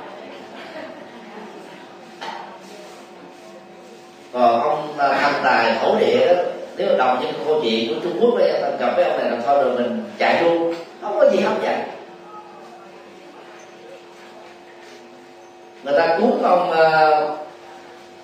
[4.32, 6.42] còn ông à, hành tài thổ địa đó
[6.76, 9.42] nếu mà đồng những câu chuyện của trung quốc đấy gặp với ông này làm
[9.42, 10.74] thôi rồi mình chạy luôn?
[11.02, 11.74] Không có gì hấp dẫn.
[15.82, 17.38] Người ta cuốn ông à, uh,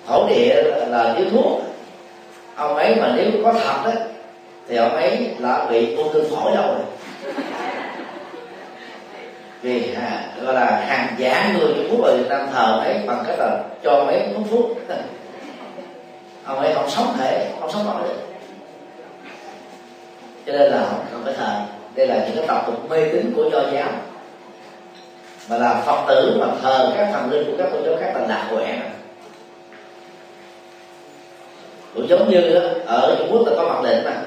[0.07, 1.61] thổ địa là dưới thuốc.
[2.55, 3.91] Ông ấy mà nếu có thật đó
[4.67, 6.85] thì ông ấy là bị ung thư phổi đâu rồi.
[9.61, 13.23] Vì à, gọi là hàng giả người Trung Quốc ở Việt Nam thờ ấy bằng
[13.27, 14.77] cách là cho mấy uống thuốc.
[16.45, 18.31] Ông ấy không sống thể không sống nổi được
[20.45, 21.61] cho nên là họ không phải thờ
[21.95, 23.89] đây là những cái tập tục mê tín của do giáo.
[25.49, 28.27] Mà là phật tử mà thờ các thần linh của các tôn giáo khác là
[28.27, 28.81] lạc quẻ.
[31.95, 34.21] Cũng giống như đó, ở Trung Quốc là có mặt lệnh mà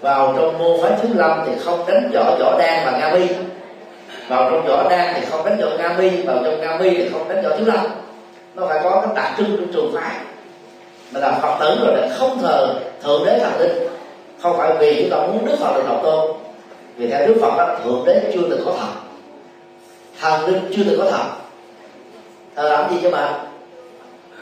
[0.00, 3.26] vào trong môn phái thứ năm thì không đánh võ võ đan và nga mi.
[4.28, 7.08] Vào trong võ đan thì không đánh võ nga mi vào trong nga mi thì
[7.12, 7.86] không đánh võ thứ năm
[8.54, 10.14] nó phải có cái đặc trưng trong trường phái.
[11.12, 13.88] Mà là phật tử rồi là không thờ thượng đế thần linh.
[14.42, 16.30] Không phải vì chúng ta muốn đức phật được độc tôn.
[16.96, 19.00] Vì theo đức phật đó, thượng đế chưa từng có thật
[20.20, 21.24] thần linh chưa từng có thật
[22.56, 23.32] thờ làm gì cho mà?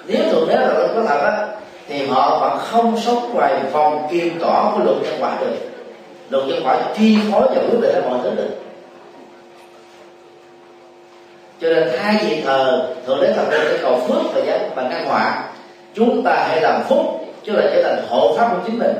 [0.06, 1.46] Nếu thượng đế là có thật á
[1.88, 5.56] thì họ vẫn không sống ngoài vòng kim cỏ của luật nhân quả được.
[6.30, 8.50] Luật nhân quả chi phối và quyết định mọi thứ được.
[11.60, 14.82] Cho nên hai vị thờ thượng đế thần linh để cầu phước và giải và
[14.82, 15.44] ngăn họa,
[15.94, 18.94] chúng ta hãy làm phúc, chứ là trở thành hộ pháp của chính mình.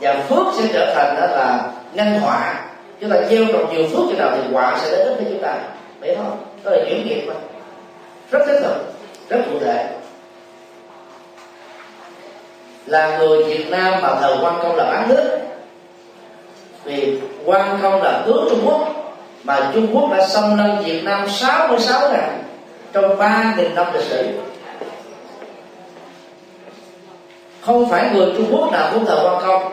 [0.00, 2.64] Và phước sẽ trở thành đó là ngăn họa.
[3.00, 5.58] Chúng ta gieo trồng nhiều phước cho nào thì họa sẽ đến với chúng ta.
[6.00, 6.26] Vậy thôi,
[6.64, 7.34] đó là chuyển nghiệp mà
[8.30, 8.74] rất thiết thực
[9.28, 9.86] rất cụ thể
[12.86, 15.38] là người Việt Nam mà thờ quan công là bán nước.
[16.84, 18.88] Vì quan công là tướng Trung Quốc
[19.44, 22.30] mà Trung Quốc đã xâm lăng Việt Nam 66 ngày
[22.92, 24.28] trong 3.000 năm lịch sử.
[27.60, 29.72] Không phải người Trung Quốc nào cũng thờ quan công.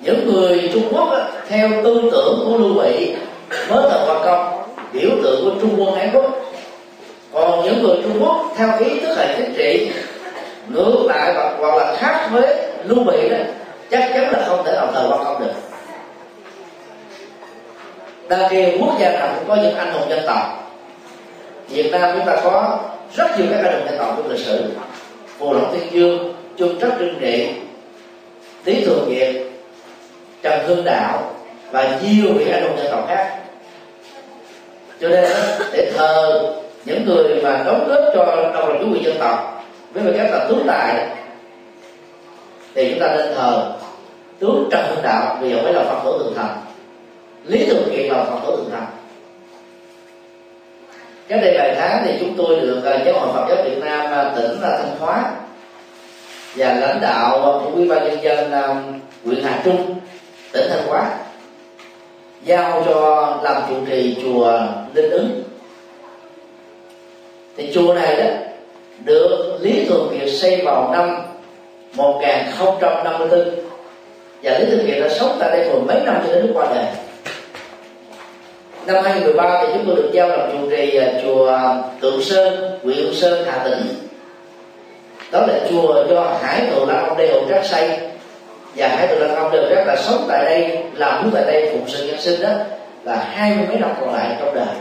[0.00, 3.14] Những người Trung Quốc á, theo tư tưởng của Lưu Bị
[3.68, 6.40] mới thờ quan công biểu tượng của Trung Quân Ái Quốc.
[7.32, 9.90] Còn những người Trung Quốc theo ý thức hệ chính trị
[10.68, 13.36] ngược lại hoặc, hoặc là khác với Lưu Bị đó
[13.90, 15.52] chắc chắn là không thể nào thờ quan công được.
[18.28, 20.72] Đa kỳ quốc gia nào cũng có những anh hùng dân tộc
[21.68, 22.78] Việt Nam chúng ta có
[23.16, 24.64] rất nhiều các anh hùng dân tộc trong lịch sử.
[25.38, 27.48] Phù Long Thiên Dương, Trung Trắc Trưng Trị,
[28.64, 29.50] Tý Thường Việt,
[30.42, 31.34] Trần Hưng Đạo
[31.70, 33.38] và nhiều vị anh hùng dân tộc khác.
[35.00, 35.30] Cho nên
[35.72, 36.42] để thờ
[36.84, 39.53] những người mà đóng góp cho đồng lòng chủ quyền dân tộc
[39.94, 41.08] với tư cách là tướng tài,
[42.74, 43.72] thì chúng ta nên thờ
[44.38, 46.46] tướng trần hưng đạo, vì ông ấy là phật tổ thượng thần.
[47.44, 48.84] Lý thường kiện là phật tổ thượng thần.
[51.28, 54.10] Cách đây vài tháng thì chúng tôi được ờ, giáo hội phật giáo việt nam
[54.10, 55.30] ờ, tỉnh là thanh hóa
[56.56, 58.52] và lãnh đạo của ủy ban nhân dân
[59.24, 59.94] huyện hà trung,
[60.52, 61.10] tỉnh thanh hóa
[62.44, 64.60] giao cho làm trụ trì chùa
[64.94, 65.42] linh ứng.
[67.56, 68.24] Thì chùa này đó
[69.04, 71.22] được lý thường kiệt xây vào năm
[71.94, 73.64] 1054
[74.42, 76.66] và lý thường kiệt đã sống tại đây mười mấy năm cho đến lúc qua
[76.74, 76.84] đời.
[78.86, 81.58] Năm 2013 thì chúng tôi được giao làm trụ trì à, chùa
[82.00, 83.86] Tượng Sơn, huyện Sơn, Hà Tĩnh.
[85.32, 87.98] Đó là chùa do Hải Thượng Lạc Ông Đê Hậu Trác xây.
[88.76, 91.44] Và Hải Thượng Lạc Ông Đê Hậu Trác là sống tại đây làm hướng tại
[91.46, 92.50] đây phụng sự nhân sinh đó
[93.04, 94.74] là hai mươi mấy năm còn lại trong đời.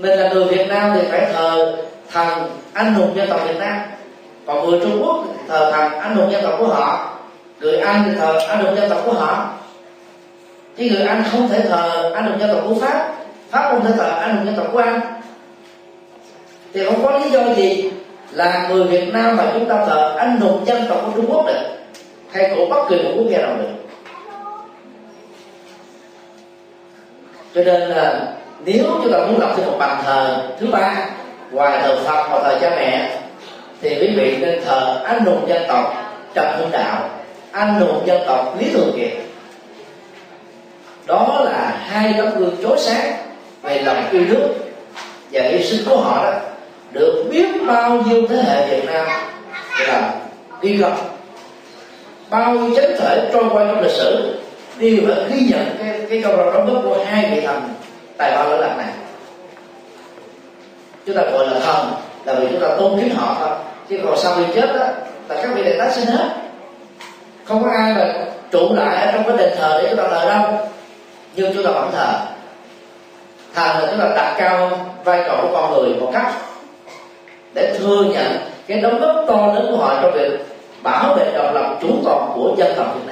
[0.00, 1.76] Mình là người Việt Nam thì phải thờ
[2.12, 3.80] thần anh hùng dân tộc Việt Nam.
[4.46, 7.18] Còn người Trung Quốc thì thờ thần anh hùng dân tộc của họ.
[7.60, 9.50] Người Anh thì thờ anh hùng dân tộc của họ.
[10.76, 13.14] Chứ người Anh không thể thờ anh hùng dân tộc của Pháp
[13.50, 15.00] Pháp không thể thờ anh hùng dân tộc của Anh.
[16.72, 17.90] Thì không có lý do gì
[18.30, 21.46] là người Việt Nam mà chúng ta thờ anh hùng dân tộc của Trung Quốc
[21.46, 21.62] được,
[22.32, 23.68] hay của bất kỳ một quốc gia nào được.
[27.54, 28.26] Cho nên là
[28.64, 31.08] nếu chúng ta muốn lập thêm một bàn thờ thứ ba
[31.50, 33.18] ngoài thờ Phật và thờ cha mẹ,
[33.80, 35.94] thì quý vị nên thờ anh hùng dân tộc
[36.34, 37.08] Trần Hưng Đạo,
[37.52, 39.12] anh hùng dân tộc Lý Thường Kiệt.
[41.06, 43.12] Đó là hai tấm gương chói sáng
[43.62, 44.48] về lòng yêu nước
[45.32, 46.38] và hy sinh của họ đó,
[46.92, 49.06] được biết bao nhiêu thế hệ Việt Nam
[49.88, 50.14] là
[50.60, 50.96] ghi công
[52.30, 54.38] bao nhiêu chánh thể trôi qua trong lịch sử
[54.78, 57.62] đều và ghi nhận cái cái câu đó đóng góp của hai vị thần
[58.20, 58.86] tài ba lỗi lạc này.
[61.06, 61.92] Chúng ta gọi là thần,
[62.24, 63.48] là vì chúng ta tôn kính họ thôi.
[63.88, 64.84] Chứ còn sau khi chết đó
[65.28, 66.28] là các vị đại tá sinh hết.
[67.44, 68.14] Không có ai mà
[68.50, 70.68] trụ lại ở trong cái đền thờ để chúng ta thờ đâu.
[71.34, 72.12] Nhưng chúng ta vẫn thờ.
[73.54, 74.70] Thần là chúng ta đặt cao
[75.04, 76.32] vai trò của con người một cách
[77.54, 80.30] để thừa nhận cái đóng góp to lớn của họ trong việc
[80.82, 83.09] bảo vệ độc lập chủ toàn của dân tộc Việt Nam.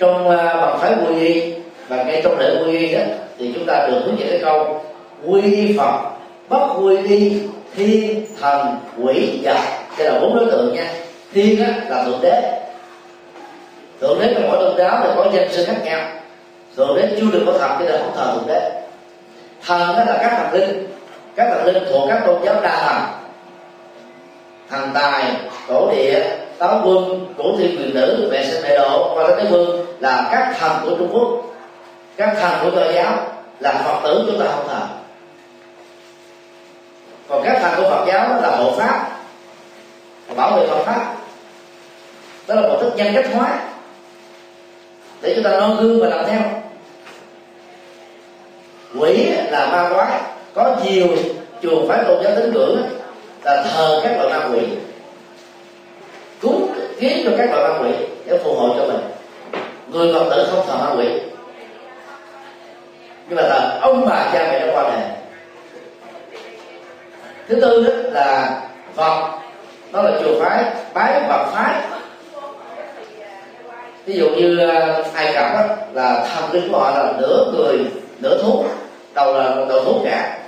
[0.00, 1.52] Trong uh, bằng phái quy y
[1.88, 3.00] và ngay trong lễ quy y đó
[3.38, 4.84] thì chúng ta được hướng dẫn cái câu
[5.26, 6.10] quy y Phật
[6.48, 7.40] bất quy y
[7.74, 9.58] thiên thần quỷ vật
[9.98, 10.92] đây là bốn đối tượng nha.
[11.32, 12.60] Thiên á, là thượng đế.
[14.00, 16.08] Thượng đế trong mỗi tôn giáo đều có danh sư khác nhau.
[16.76, 18.82] Thượng đế chưa được có thần cho nên không thờ thượng đế.
[19.66, 20.86] Thần đó là các thần linh.
[21.36, 23.02] Các thần linh thuộc các tôn giáo đa thần.
[24.70, 25.24] Thần tài
[25.68, 26.22] tổ địa
[26.58, 30.54] táo quân cổ thiên quyền nữ mẹ sinh mẹ độ và thế vương là các
[30.58, 31.28] thần của trung quốc,
[32.16, 33.14] các thần của tôn giáo,
[33.60, 34.86] là phật tử chúng ta không thờ.
[37.28, 39.10] Còn các thần của phật giáo là hộ pháp
[40.36, 41.14] bảo vệ phật pháp.
[42.46, 43.58] Đó là một thức nhân cách hóa,
[45.22, 46.40] để chúng ta noi gương và làm theo.
[48.98, 50.20] Quỷ là ma quái,
[50.54, 51.06] có nhiều
[51.62, 52.82] chùa phái tôn giáo tín ngưỡng
[53.42, 54.66] là thờ các loại ma quỷ,
[56.42, 59.00] cúng kiến cho các loại ma quỷ để phù hộ cho mình
[59.92, 61.08] người phật tử không thờ ma quỷ.
[63.28, 65.08] Nhưng mà là ông bà cha mẹ đã qua đời.
[67.48, 68.60] Thứ tư đó là
[68.94, 69.30] phật.
[69.92, 70.64] Đó là chùa phái
[70.94, 71.74] bái phật phái.
[74.04, 77.78] Ví dụ như ờ, ai cập đó, là thần linh của họ là nửa người
[78.18, 78.64] nửa thú.
[79.14, 80.38] Đầu là đầu thú cả.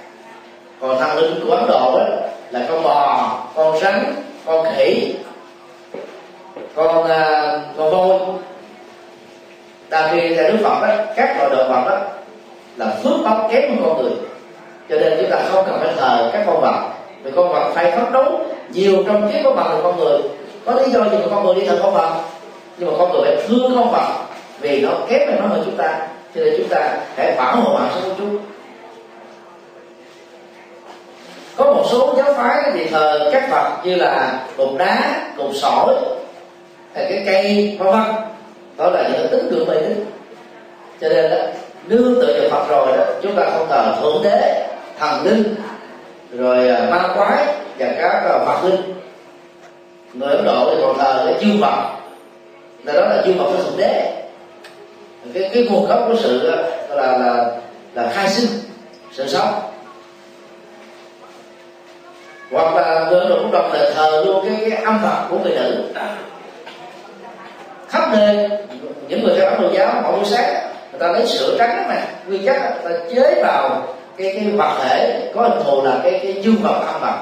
[0.80, 2.04] Còn thần linh của ấn độ đó
[2.50, 4.14] là con bò con rắn
[4.46, 5.14] con khỉ
[6.74, 8.18] con uh, con voi
[9.92, 11.98] ta khi theo đức phật đó các loại động vật đó
[12.76, 14.12] là phước báo kém hơn con người.
[14.88, 16.88] Cho nên chúng ta không cần phải thờ các con vật,
[17.22, 20.18] vì con vật phải phấn đấu nhiều trong kiếp của bằng con người.
[20.64, 22.10] Có lý do gì mà con người đi thờ con vật?
[22.78, 24.08] Nhưng mà con người phải thương con vật,
[24.60, 25.98] vì nó kém hơn nó hơn chúng ta.
[26.34, 28.38] Cho nên chúng ta hãy bảo hộ mạng sống của chúng
[31.56, 35.94] có một số giáo phái thì thờ các vật như là cục đá cục sỏi,
[36.94, 38.31] hay cái cây, vân vân
[38.82, 40.04] đó là những tín ngưỡng mê tín
[41.00, 41.36] cho nên đó
[41.86, 44.68] nương tựa vào phật rồi đó chúng ta không thờ thượng đế
[44.98, 45.54] thần linh
[46.32, 47.46] rồi à, ma quái
[47.78, 48.94] và các à, phật linh.
[50.14, 51.98] Người ấn độ thì còn thờ cái chư phật.
[52.84, 54.24] Là đó là chư phật của thượng đế.
[55.34, 56.56] Cái cái nguồn gốc của sự à,
[56.88, 57.60] là là
[57.94, 58.50] là khai sinh
[59.12, 59.54] sự sống.
[62.50, 65.38] Hoặc là người ấn độ cũng đồng là thờ luôn cái, cái âm phật của
[65.38, 65.84] người nữ
[67.92, 68.48] khắp nơi.
[69.08, 70.54] Những người theo đạo Phật giáo họ buổi sáng
[70.90, 73.82] người ta lấy sữa trắng mà nguyên chất người ta chế vào
[74.16, 77.18] cái cái vật thể có hình thù là cái cái dương vật âm vật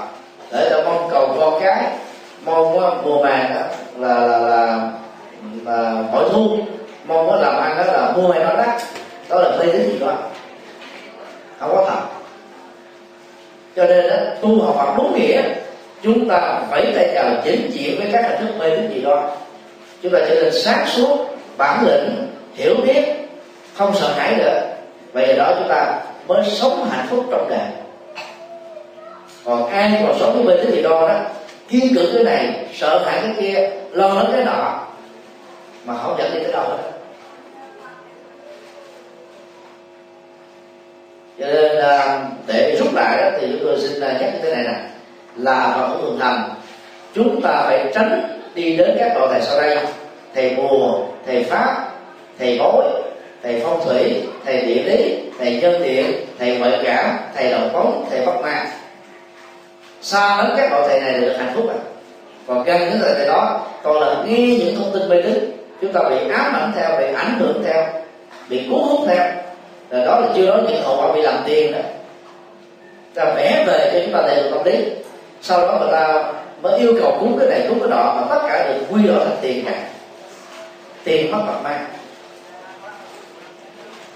[0.52, 1.84] để ta mong cầu con cái
[2.44, 3.60] mong mùa màng đó
[3.96, 4.90] là là là,
[5.64, 6.58] là mỗi thu.
[7.04, 8.82] Mong có làm ăn đó là mua hay bán đắt.
[9.28, 10.12] Đó là mê tín gì đó
[11.58, 12.00] không có thật.
[13.76, 15.42] Cho nên đó, tu học Phật đúng nghĩa
[16.02, 19.30] chúng ta phải tay chào chính chuyện với các hình thức mê tín gì đó
[20.02, 21.26] chúng ta trở nên sáng suốt,
[21.56, 23.04] bản lĩnh, hiểu biết,
[23.74, 24.60] không sợ hãi nữa.
[25.12, 27.66] Vậy đó chúng ta mới sống hạnh phúc trong đời.
[29.44, 31.20] Còn ai còn sống với bên cái gì đó đó,
[31.68, 34.80] kiên cử cái này, sợ hãi cái kia, lo lắng cái nọ,
[35.84, 36.90] mà không dẫn đi tới đâu hết
[41.40, 44.54] cho nên à, để rút lại đó, thì chúng tôi xin à, nhắc như thế
[44.54, 44.80] này nè.
[45.36, 46.50] Là vào thường thành,
[47.14, 49.78] chúng ta phải tránh đi đến các loại thầy sau đây.
[50.34, 51.88] Thầy bùa thầy pháp,
[52.38, 52.84] thầy bói
[53.42, 58.06] thầy phong thủy, thầy địa lý, thầy nhân điện thầy ngoại cảm, thầy đầu phóng,
[58.10, 58.66] thầy bắc ma.
[60.02, 61.80] Xa lắm các loại thầy này được hạnh phúc à
[62.50, 65.50] còn gần những thầy đó, còn là nghe những thông tin mê tín.
[65.80, 67.86] Chúng ta bị ám ảnh theo, bị ảnh hưởng theo,
[68.48, 69.24] bị cuốn hút theo.
[69.90, 71.78] Rồi đó là chưa nói những hậu quả bị làm tiền đó.
[73.14, 74.78] Ta vẽ về cho chúng ta đầy được tâm lý.
[75.42, 76.32] Sau đó người ta
[76.62, 79.24] mới yêu cầu cúng cái này cúng cái nọ mà tất cả được quy đổi
[79.24, 79.88] thành tiền cả
[81.04, 81.86] tiền mất mặt mang.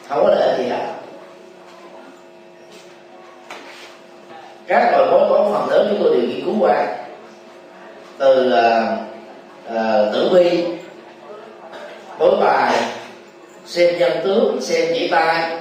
[0.08, 0.86] Không có lợi gì hết.
[4.66, 6.86] Các loại bói toán phần lớn chúng tôi đều nghiên cứu qua.
[8.18, 8.98] Từ uh,
[9.70, 10.64] uh, tử vi
[12.18, 12.74] bói bài
[13.66, 15.58] xem nhân tướng xem chỉ tay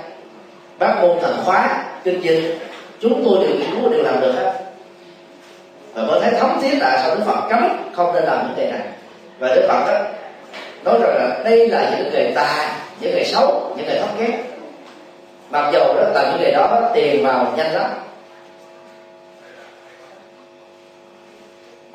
[0.80, 2.58] bác môn thần khóa kinh dịch.
[3.00, 4.63] Chúng tôi đều nghiên cứu đều làm được hết
[5.94, 8.72] và mới thấy thấm thiết tại sao đức phật cấm không nên làm những nghề
[8.72, 8.88] này.
[9.40, 10.06] Và đức phật đó
[10.84, 14.32] nói rằng là đây là những nghề tà những nghề xấu, những nghề thấp kém.
[15.50, 17.90] Mặc dù đó là những nghề đó tiền vào nhanh lắm.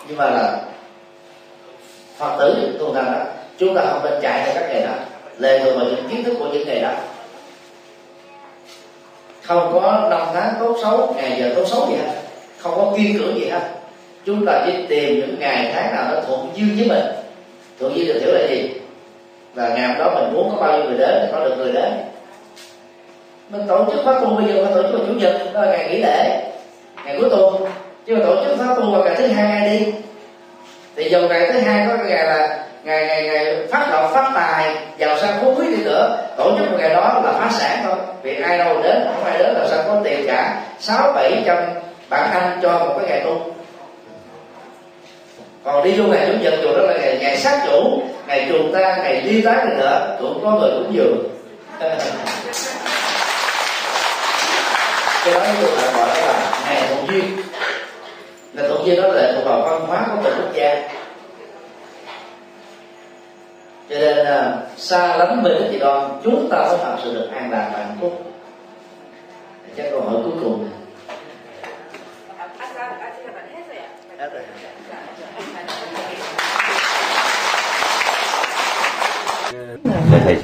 [0.08, 0.58] Nhưng mà là
[2.16, 3.20] phật tử, tu rằng đó
[3.58, 4.92] chúng ta không nên chạy theo các nghề đó.
[5.38, 6.90] Lệ thuộc vào những kiến thức của những nghề đó.
[9.42, 12.12] Không có năm tháng tốt xấu, ngày giờ tốt xấu gì hết.
[12.58, 13.77] Không có kiên cưỡng gì hết
[14.28, 17.14] chúng ta chỉ tìm những ngày tháng nào nó thuận duyên với mình.
[17.80, 18.70] Thuận duyên được hiểu là gì?
[19.54, 21.92] Là ngày đó mình muốn có bao nhiêu người đến thì có được người đến.
[23.50, 25.72] Mình tổ chức khóa tu, bây giờ mình tổ chức vào chủ nhật, đó là
[25.72, 26.50] ngày nghỉ lễ,
[27.04, 27.54] ngày cuối tuần.
[28.06, 29.92] Chứ mà tổ chức khóa tu vào ngày thứ hai đi.
[30.96, 34.30] Thì dòng ngày thứ hai có cái ngày là ngày ngày ngày phát lộc phát
[34.34, 36.18] tài, giàu sang phú quý đi nữa.
[36.36, 37.96] Tổ chức một ngày đó là phá sản thôi.
[38.22, 40.60] Vì ai đâu đến, không ai đến là sao có tiền cả.
[40.78, 41.56] Sáu, bảy trăm
[42.08, 43.52] bản anh cho một cái ngày tu
[45.64, 48.72] còn đi vô ngày chủ nhật chùa đó là ngày, ngày sát chủ ngày trùng
[48.74, 51.28] ta ngày đi tán này nữa cũng có người cũng dường
[55.24, 57.24] cái đó chúng ta gọi là ngày thuận duyên
[58.52, 60.88] là thuận duyên đó là thuộc vào văn hóa của từng quốc gia
[63.90, 67.28] cho nên là xa lánh về cái gì đó chúng ta mới thật sự được
[67.34, 68.22] an lạc và hạnh phúc
[69.76, 70.68] chắc câu hỏi cuối cùng
[74.18, 74.42] Hết rồi.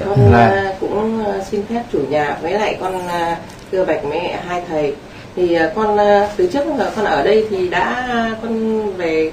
[0.05, 3.37] Con à, cũng à, xin phép chủ nhà với lại con à,
[3.71, 4.95] thưa bạch mẹ hai thầy.
[5.35, 5.97] Thì à, con
[6.37, 8.07] từ trước giờ con ở đây thì đã
[8.41, 9.31] con về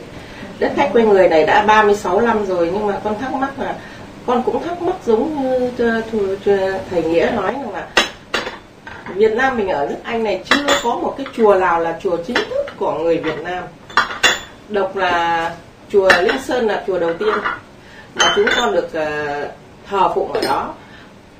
[0.58, 3.74] đất khách quê người này đã 36 năm rồi nhưng mà con thắc mắc là
[4.26, 5.70] con cũng thắc mắc giống như
[6.90, 7.86] thầy nghĩa nói rằng là
[9.14, 12.16] Việt Nam mình ở nước Anh này chưa có một cái chùa nào là chùa
[12.26, 13.64] chính thức của người Việt Nam.
[14.68, 15.50] Độc là
[15.92, 17.34] chùa Linh Sơn là chùa đầu tiên
[18.14, 19.48] mà chúng con được ờ,
[19.88, 20.74] thờ phụng ở đó.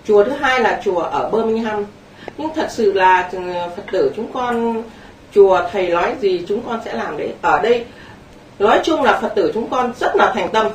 [0.07, 1.84] Chùa thứ hai là chùa ở Birmingham.
[2.38, 3.38] Nhưng thật sự là ừ,
[3.76, 4.82] Phật tử chúng con,
[5.34, 7.32] chùa thầy nói gì chúng con sẽ làm đấy.
[7.43, 7.84] Ở đây,
[8.59, 10.66] nói chung là Phật tử chúng con rất là thành tâm.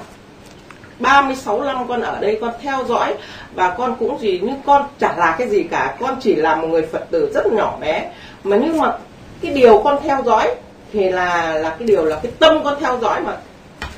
[0.99, 3.13] 36 năm con ở đây, con theo dõi
[3.53, 5.97] và con cũng gì, nhưng con chả là cái gì cả.
[5.99, 8.11] Con chỉ là một người Phật tử rất nhỏ bé.
[8.43, 8.97] Mà nhưng mà
[9.41, 10.55] cái điều con theo dõi
[10.93, 13.37] thì là là cái điều là cái tâm con theo dõi mà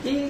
[0.04, 0.30] cái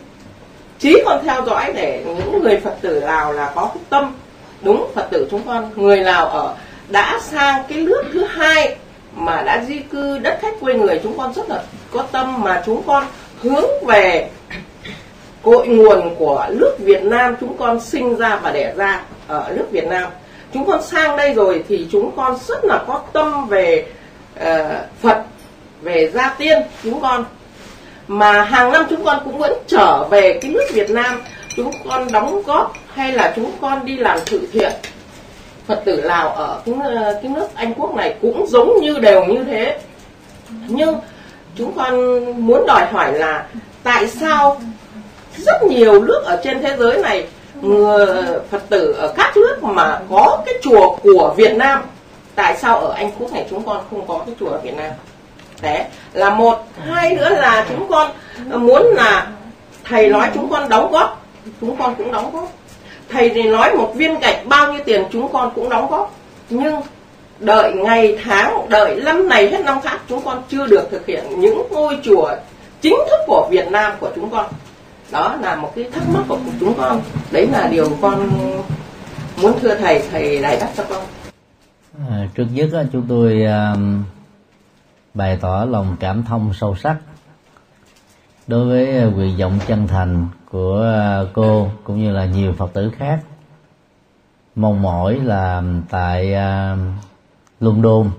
[0.80, 4.14] chí con theo dõi để những người Phật tử Lào là có cái tâm
[4.62, 6.56] đúng Phật tử chúng con người Lào ở
[6.88, 8.76] đã sang cái nước thứ hai
[9.16, 12.64] mà đã di cư đất khách quê người chúng con rất là có tâm mà
[12.66, 13.06] chúng con
[13.42, 14.30] hướng về
[15.44, 19.66] cội nguồn của nước Việt Nam chúng con sinh ra và đẻ ra ở nước
[19.72, 20.10] Việt Nam.
[20.54, 23.86] Chúng con sang đây rồi thì chúng con rất là có tâm về
[24.40, 24.46] uh,
[25.02, 25.24] Phật
[25.82, 27.26] về gia tiên chúng con
[28.10, 31.22] mà hàng năm chúng con cũng vẫn trở về cái nước Việt Nam.
[31.56, 34.72] Chúng con đóng góp hay là chúng con đi làm từ thiện?
[35.68, 36.76] Phật tử Lào ở cái,
[37.14, 39.80] cái nước Anh Quốc này cũng giống như đều như thế.
[40.68, 40.96] Nhưng
[41.56, 43.48] chúng con muốn đòi hỏi là
[43.84, 44.62] tại sao
[45.38, 47.28] rất nhiều nước ở trên thế giới này
[47.62, 48.08] người
[48.52, 51.84] Phật tử ở các nước mà có cái chùa của Việt Nam
[52.36, 54.92] tại sao ở Anh Quốc này chúng con không có cái chùa ở Việt Nam?
[55.62, 55.84] Đấy
[56.14, 56.68] là một.
[56.88, 58.12] Hai nữa là chúng con
[58.48, 59.28] muốn là
[59.84, 61.26] thầy nói chúng con đóng góp.
[61.62, 62.52] Chúng con cũng đóng góp.
[63.10, 66.16] Thầy thì nói một viên gạch bao nhiêu tiền chúng con cũng đóng góp.
[66.50, 66.82] Nhưng
[67.40, 71.24] đợi ngày tháng đợi năm này hết năm khác chúng con chưa được thực hiện
[71.38, 72.30] những ngôi chùa
[72.82, 74.46] chính thức của Việt Nam của chúng con.
[75.12, 77.02] Đó là một cái thắc mắc của chúng con.
[77.32, 78.30] Đấy là điều con
[79.42, 81.02] muốn thưa thầy thầy đại đáp cho con.
[82.10, 83.80] À, trước nhất chúng tôi uh
[85.20, 86.98] bày tỏ lòng cảm thông sâu sắc
[88.48, 92.74] đối với à, nguyện vọng chân thành của à, cô cũng như là nhiều phật
[92.74, 93.20] tử khác.
[94.56, 96.78] Mong mỏi là tại à,
[97.60, 98.10] London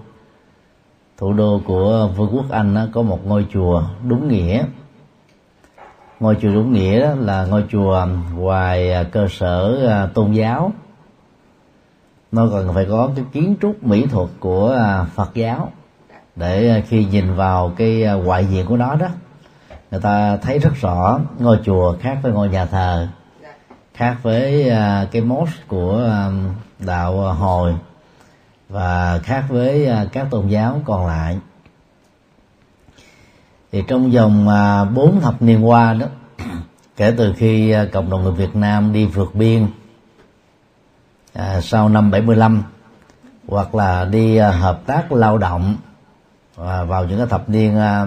[1.19, 4.65] thủ đô của vương quốc Anh có một ngôi chùa đúng nghĩa.
[6.21, 10.73] Ngôi chùa đúng nghĩa là ngôi chùa ngoài cơ sở tôn giáo.
[12.33, 14.79] Nó còn phải có cái kiến trúc mỹ thuật của
[15.15, 15.73] Phật giáo
[16.41, 19.09] để ờ, khi nhìn vào cái ờ, ngoại diện của nó đó
[19.91, 23.09] người ta thấy rất rõ ngôi chùa khác với ngôi nhà thờ
[23.95, 26.11] khác với ờ, cái mosque của
[26.79, 27.75] đạo hồi
[28.69, 31.39] và khác với các tôn giáo còn lại.
[33.73, 34.47] Thì trong vòng
[34.95, 36.07] bốn thập niên qua đó
[36.97, 39.67] kể từ khi cộng đồng người Việt Nam đi vượt biên
[41.33, 42.63] à, sau năm 75
[43.49, 45.77] hoặc là đi hợp tác lao động
[46.67, 48.07] à, vào những cái thập niên à,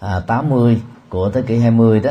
[0.00, 2.10] à, 80 của thế kỷ 20 đó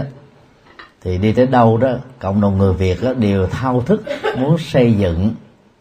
[1.01, 1.89] thì đi tới đâu đó
[2.19, 4.03] cộng đồng người Việt đó, đều thao thức
[4.39, 5.35] muốn xây dựng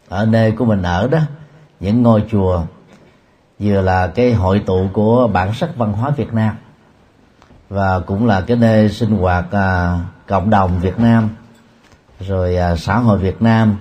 [0.09, 1.19] ở nơi của mình ở đó
[1.79, 2.63] những ngôi chùa
[3.59, 6.55] vừa là cái hội tụ của bản sắc văn hóa Việt Nam
[7.69, 11.29] và cũng là cái nơi sinh hoạt à, cộng đồng Việt Nam
[12.19, 13.75] rồi à, xã hội Việt Nam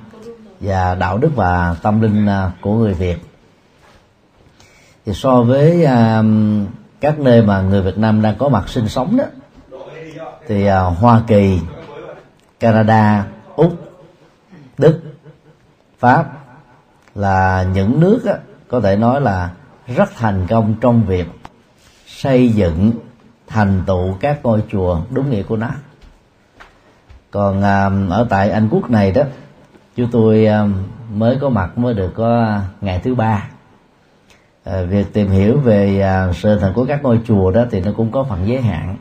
[0.60, 3.29] và đạo đức và tâm linh à, của người Việt
[5.10, 6.22] thì so với à,
[7.00, 9.24] các nơi mà người Việt Nam đang có mặt sinh sống đó
[10.46, 11.60] thì à, Hoa Kỳ,
[12.60, 13.72] Canada, Úc,
[14.78, 15.00] Đức,
[15.98, 16.26] Pháp
[17.14, 18.34] là những nước á,
[18.68, 19.50] có thể nói là
[19.86, 21.26] rất thành công trong việc
[22.06, 22.92] xây dựng
[23.46, 25.70] thành tựu các ngôi chùa đúng nghĩa của nó.
[27.30, 29.22] Còn à, ở tại anh quốc này đó
[29.96, 30.66] chúng tôi à,
[31.14, 33.48] mới có mặt mới được có ngày thứ ba
[34.64, 37.92] à, việc tìm hiểu về à, sự thành của các ngôi chùa đó thì nó
[37.96, 38.96] cũng có phần giới hạn.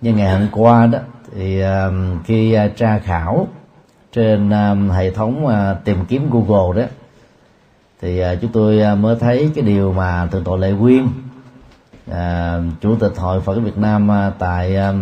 [0.00, 0.98] Nhưng ngày hôm qua đó
[1.34, 1.90] thì à,
[2.24, 3.48] khi à, tra khảo
[4.12, 6.88] trên à, hệ thống à, tìm kiếm google đó
[8.00, 11.08] thì à, chúng tôi à, mới thấy cái điều mà thượng tọa lệ quyên
[12.10, 14.92] à, chủ tịch hội phật việt nam à, tại à,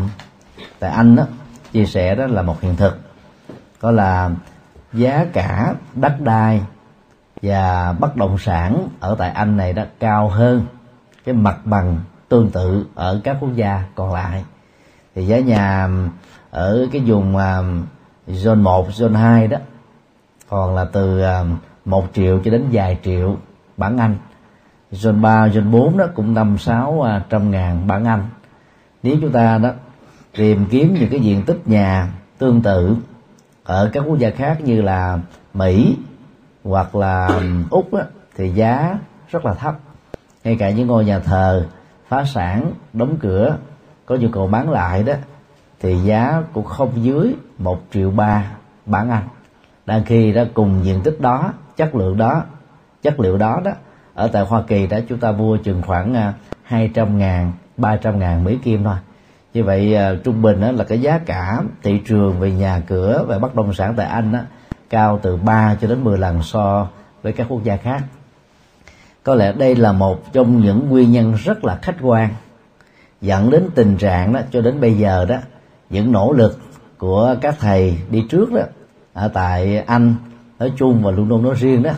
[0.78, 1.26] tại anh đó
[1.72, 2.98] chia sẻ đó là một hiện thực.
[3.82, 4.30] Đó là
[4.92, 6.62] giá cả đất đai
[7.42, 10.66] và bất động sản ở tại anh này đó cao hơn
[11.24, 14.44] cái mặt bằng tương tự ở các quốc gia còn lại.
[15.14, 15.88] Thì giá nhà
[16.50, 17.36] ở cái vùng
[18.26, 19.58] zone 1, zone 2 đó
[20.48, 21.44] còn là từ à,
[21.84, 23.36] 1 triệu cho đến vài triệu
[23.76, 24.16] bản Anh.
[24.92, 28.28] Zone 3, zone 4 đó cũng năm sáu à, trăm ngàn bản Anh.
[29.02, 29.70] Nếu chúng ta đó
[30.36, 32.08] tìm kiếm những cái diện tích nhà
[32.38, 32.96] tương tự
[33.64, 35.18] ở các quốc gia khác như là
[35.54, 35.96] Mỹ
[36.68, 37.40] hoặc là
[37.70, 38.04] Úc á,
[38.36, 38.98] thì giá
[39.28, 39.74] rất là thấp.
[40.44, 41.66] Ngay cả những ngôi nhà thờ
[42.08, 43.56] phá sản đóng cửa
[44.06, 45.14] có nhu cầu bán lại đó
[45.80, 48.50] thì giá cũng không dưới một triệu ba
[48.86, 49.28] bản Anh.
[49.86, 52.42] Đang khi đó cùng diện tích đó chất lượng đó
[53.02, 53.70] chất liệu đó đó
[54.14, 57.96] ở tại Hoa Kỳ đó chúng ta mua chừng khoảng à, hai trăm ngàn ba
[57.96, 58.96] trăm ngàn Mỹ Kim thôi.
[59.54, 63.24] Như vậy à, trung bình đó là cái giá cả thị trường về nhà cửa
[63.28, 64.38] và bất động sản tại Anh đó,
[64.90, 66.88] cao từ 3 cho đến 10 lần so
[67.22, 68.02] với các quốc gia khác.
[69.22, 72.28] Có lẽ đây là một trong những nguyên nhân rất là khách quan,
[73.20, 75.36] dẫn đến tình trạng đó, cho đến bây giờ đó,
[75.90, 76.58] những nỗ lực
[76.98, 78.62] của các thầy đi trước đó,
[79.12, 80.14] ở tại Anh,
[80.58, 81.92] nói chung và London nói riêng đó,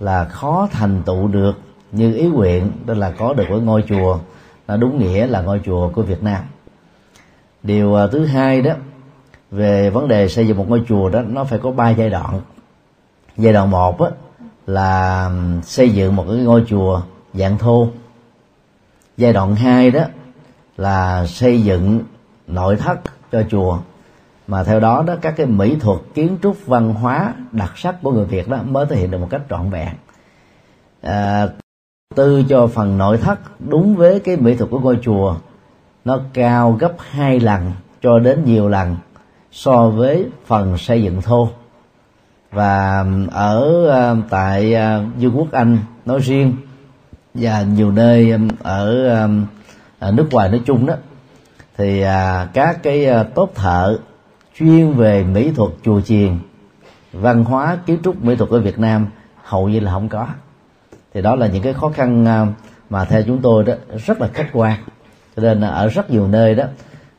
[0.00, 1.60] là khó thành tựu được
[1.92, 4.18] như ý nguyện, đó là có được một ngôi chùa
[4.68, 6.42] là đúng nghĩa là ngôi chùa của Việt Nam.
[7.62, 8.72] Điều à, thứ hai đó
[9.54, 12.40] về vấn đề xây dựng một ngôi chùa đó nó phải có ba giai đoạn.
[13.36, 14.10] Giai đoạn một á,
[14.66, 15.30] là
[15.62, 17.02] xây dựng một cái ngôi chùa
[17.34, 17.88] dạng thô.
[19.16, 20.04] Giai đoạn hai đó
[20.76, 22.00] là xây dựng
[22.46, 23.00] nội thất
[23.32, 23.78] cho chùa.
[24.46, 28.12] Mà theo đó đó các cái mỹ thuật kiến trúc văn hóa đặc sắc của
[28.12, 29.88] người Việt đó mới thể hiện được một cách trọn vẹn.
[31.02, 31.48] À,
[32.14, 35.36] tư cho phần nội thất đúng với cái mỹ thuật của ngôi chùa
[36.04, 38.96] nó cao gấp hai lần cho đến nhiều lần
[39.54, 41.48] so với phần xây dựng thô.
[42.50, 46.56] Và ở ờ, tại ờ, vương quốc anh nói riêng
[47.34, 49.04] và nhiều nơi ờ, ở,
[49.98, 50.94] ở nước ngoài nói chung đó
[51.76, 53.98] thì à, các cái tốt thợ
[54.58, 56.38] chuyên về mỹ thuật chùa chiền
[57.12, 59.06] văn hóa kiến trúc mỹ thuật ở Việt Nam
[59.42, 60.26] hầu như là không có.
[61.14, 62.24] Thì đó là những cái khó khăn
[62.90, 63.74] mà theo chúng tôi đó
[64.06, 64.78] rất là khách quan.
[65.36, 66.64] Cho nên ở rất nhiều nơi đó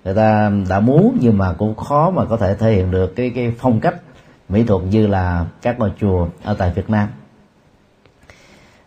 [0.06, 3.32] người ta đã muốn nhưng mà cũng khó mà có thể thể hiện được cái
[3.36, 3.96] cái phong cách
[4.50, 7.08] mỹ thuật như là các ngôi chùa ở tại Việt Nam.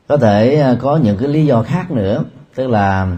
[0.09, 3.17] Có thể à, có những cái lý do khác nữa tức là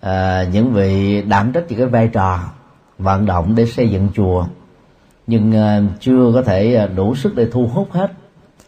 [0.00, 2.40] à, những vị đảm trách những cái vai trò
[2.98, 4.46] vận động để xây dựng chùa
[5.26, 8.12] nhưng à, chưa có thể à, đủ sức để thu hút hết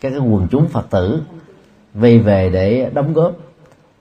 [0.01, 1.23] các cái quần chúng phật tử
[1.95, 3.33] vây về để đóng góp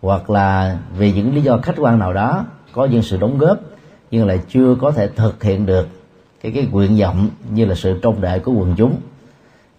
[0.02, 3.58] hoặc là vì những lý do khách quan nào đó có những sự đóng góp
[4.12, 5.88] nhưng lại chưa có thể thực hiện được
[6.42, 8.96] cái cái nguyện vọng như là sự trông đợi của quần chúng.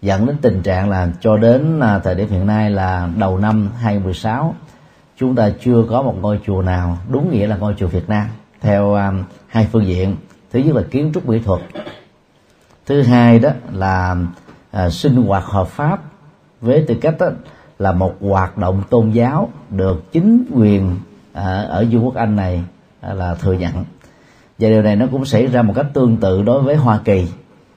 [0.01, 3.69] Dẫn đến tình trạng là cho đến à, thời điểm hiện nay là đầu năm
[3.79, 4.55] 2016
[5.21, 8.27] chúng ta chưa có một ngôi chùa nào đúng nghĩa là ngôi chùa Việt Nam
[8.61, 10.15] theo um, hai phương diện.
[10.51, 11.61] Thứ nhất là kiến trúc mỹ thuật.
[12.85, 14.15] Thứ hai đó là
[14.71, 16.01] à, sinh hoạt hợp pháp
[16.61, 17.29] với tư cách đó,
[17.79, 20.95] là một hoạt động tôn giáo được chính quyền
[21.33, 22.63] à, ở vương quốc Anh này
[23.01, 23.85] à, là thừa nhận
[24.61, 27.27] và điều này nó cũng xảy ra một cách tương tự đối với Hoa Kỳ.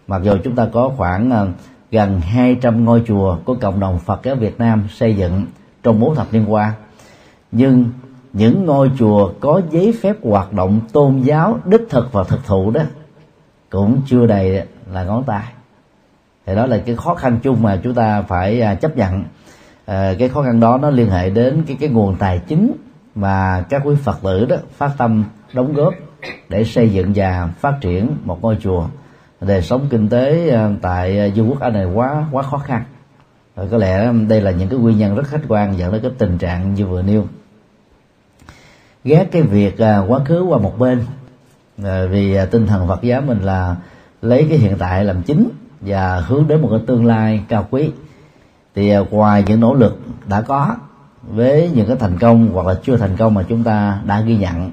[0.07, 1.49] Mặc dù chúng ta có khoảng ờ,
[1.91, 5.47] gần 200 ngôi chùa của cộng đồng Phật giáo Việt Nam xây dựng
[5.83, 6.73] trong bốn thập niên qua.
[7.53, 7.87] Nhưng
[8.33, 12.71] những ngôi chùa có giấy phép hoạt động tôn giáo đích thực và thực thụ
[12.71, 12.83] đó
[13.71, 15.45] cũng chưa đầy là ngón tay.
[16.47, 19.25] Thì đó là cái khó khăn chung mà chúng ta phải à, chấp nhận.
[19.87, 22.73] À, cái khó khăn đó nó liên hệ đến cái cái nguồn tài chính
[23.15, 25.95] mà các quý phật tử đó phát tâm đóng góp
[26.49, 28.87] để xây dựng và phát triển một ngôi chùa.
[29.41, 32.85] Đời sống kinh tế ờ, tại ờ, vương quốc anh này quá quá khó khăn.
[33.55, 36.11] Và có lẽ đây là những cái nguyên nhân rất khách quan dẫn đến cái
[36.19, 37.27] tình trạng như vừa nêu.
[39.05, 41.05] Ghét cái việc ờ, quá khứ qua một bên
[42.11, 43.77] vì tinh thần Phật giáo mình là
[44.23, 45.49] lấy cái hiện tại làm chính
[45.81, 47.91] và hướng đến một cái tương lai cao quý.
[48.75, 50.77] Thì ngoài những nỗ lực đã có
[51.23, 54.37] với những cái thành công hoặc là chưa thành công mà chúng ta đã ghi
[54.37, 54.71] nhận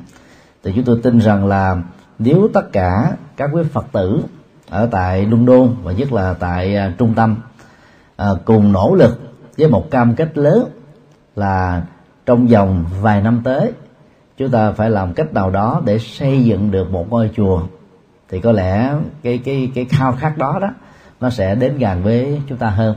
[0.64, 1.78] thì chúng tôi tin rằng là
[2.20, 4.22] nếu tất cả các quý phật tử
[4.70, 7.36] ở tại London và nhất là tại à, trung tâm
[8.16, 9.20] à, cùng nỗ lực
[9.58, 10.66] với một cam kết lớn
[11.36, 11.84] là
[12.26, 13.72] trong vòng vài năm tới
[14.38, 17.62] chúng ta phải làm cách nào đó để xây dựng được một ngôi chùa
[18.30, 18.94] thì có lẽ
[19.24, 20.70] cái cái cái khao khát đó đó
[21.22, 22.96] nó sẽ đến gần với chúng ta hơn.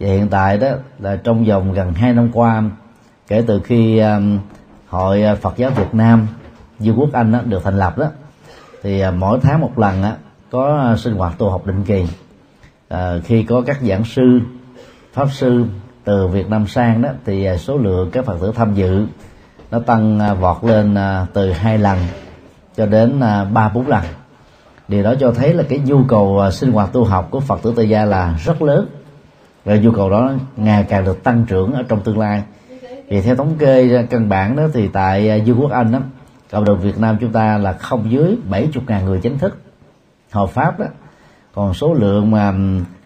[0.00, 2.62] Và hiện tại đó là trong vòng gần hai năm qua
[3.28, 4.38] kể từ khi um,
[4.88, 6.26] hội Phật giáo Việt Nam
[6.80, 8.06] vương quốc Anh đó, được thành lập đó
[8.82, 10.12] thì à, mỗi tháng một lần đó,
[10.50, 12.04] có à, sinh hoạt tu học định kỳ.
[12.88, 14.40] À, khi có các giảng sư
[15.12, 15.64] pháp sư
[16.04, 19.06] từ Việt Nam sang đó thì à, số lượng các phật tử tham dự
[19.70, 20.96] nó tăng vọt lên
[21.32, 21.98] từ hai lần
[22.76, 23.20] cho đến
[23.52, 24.02] ba bốn lần.
[24.88, 27.72] Điều đó cho thấy là cái nhu cầu sinh hoạt tu học của phật tử
[27.76, 28.86] tại gia là rất lớn
[29.64, 32.42] và nhu cầu đó ngày càng được tăng trưởng ở trong tương lai.
[33.08, 35.98] Vì theo thống kê căn bản đó thì tại vương quốc Anh đó
[36.50, 39.58] cộng đồng Việt Nam chúng ta là không dưới 70.000 người chính thức.
[40.30, 40.86] Hợp pháp đó,
[41.54, 42.54] còn số lượng mà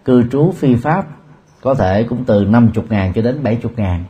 [0.05, 1.07] cư trú phi pháp
[1.62, 4.01] có thể cũng từ 50.000 cho đến 70.000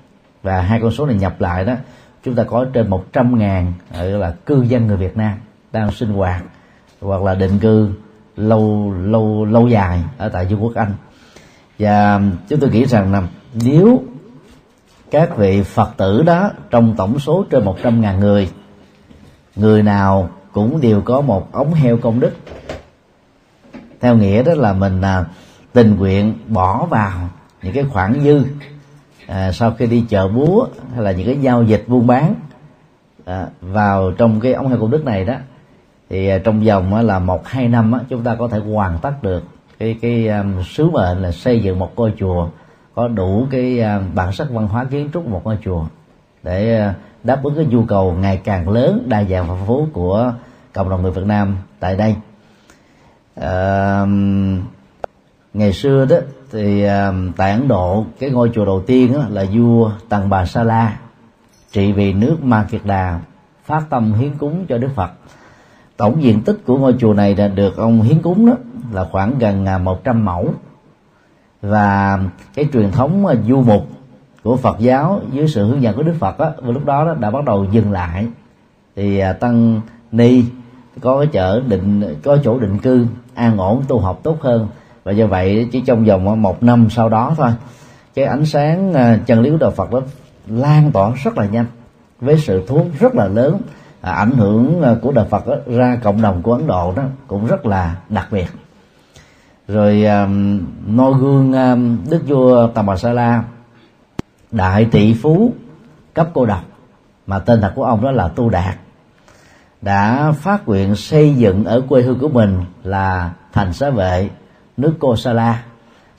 [0.43, 1.75] và hai con số này nhập lại đó,
[2.25, 5.39] chúng ta có trên 100 ngàn ờ, gọi là cư dân người Việt Nam
[5.73, 6.43] đang sinh hoạt
[7.01, 7.91] hoặc là định cư
[8.37, 10.93] lâu lâu lâu dài ở tại Vương quốc Anh.
[11.79, 13.23] Và chúng tôi nghĩ rằng là
[13.55, 14.03] nếu
[15.11, 18.49] các vị Phật tử đó trong tổng số trên 100.000 người
[19.57, 22.33] người nào cũng đều có một ống heo công đức.
[24.01, 25.25] Theo nghĩa đó là mình à,
[25.73, 27.29] tình nguyện bỏ vào
[27.63, 28.45] những cái khoản dư
[29.27, 32.35] à, sau khi đi chợ búa hay là những cái giao dịch buôn bán
[33.25, 35.35] à, vào trong cái ống heo công đức này đó.
[36.11, 39.23] Thì à, trong vòng là một hai năm á, chúng ta có thể hoàn tất
[39.23, 39.45] được
[39.79, 42.49] cái cái um, sứ mệnh là xây dựng một ngôi chùa
[42.95, 45.87] có đủ cái uh, bản sắc văn hóa kiến trúc một ngôi chùa
[46.43, 46.95] để uh,
[47.25, 50.33] đáp ứng cái nhu cầu ngày càng lớn đa dạng phong phú của
[50.73, 52.17] cộng đồng người Việt Nam tại đây.
[53.41, 54.07] À,
[55.55, 56.17] ngày xưa đó
[56.53, 56.87] thì
[57.37, 60.99] tại Ấn Độ cái ngôi chùa đầu tiên đó là vua Tần Bà Sa La
[61.73, 63.21] trị vì nước Ma Kiệt Đà
[63.65, 65.11] phát tâm hiến cúng cho Đức Phật.
[65.97, 68.53] Tổng diện tích của ngôi chùa này đã được ông hiến cúng đó
[68.93, 70.55] là khoảng gần à, 100 mẫu.
[71.63, 72.19] Và
[72.55, 73.87] cái truyền thống à, du mục
[74.45, 77.31] của Phật giáo dưới sự hướng dẫn của Đức Phật á, lúc đó, đó đã
[77.31, 78.27] bắt đầu dừng lại.
[78.97, 79.81] Thì à, tăng
[80.13, 80.45] ni
[81.01, 84.69] có cái chợ định có chỗ định cư an ổn tu học tốt hơn.
[85.05, 87.51] Và do vậy chỉ trong vòng một năm sau đó thôi
[88.15, 90.01] cái ánh sáng à, chân lý của đạo Phật đó
[90.47, 91.67] lan tỏa rất là nhanh
[92.21, 93.61] với sự thu hút rất là lớn.
[94.01, 97.03] À, ảnh hưởng à, của đạo Phật đó, ra cộng đồng của Ấn Độ đó
[97.27, 98.47] cũng rất là đặc biệt.
[99.69, 103.43] Rồi um, noi gương um, đức vua Tàm Bà Sa La
[104.55, 105.53] đại tỷ phú,
[106.15, 106.65] cấp cô độc,
[107.27, 108.75] mà tên thật của ông đó là Tu Đạt,
[109.83, 114.31] đã phát nguyện xây dựng ở quê hương của mình là thành xá vệ,
[114.77, 115.63] nước Cô Sa La,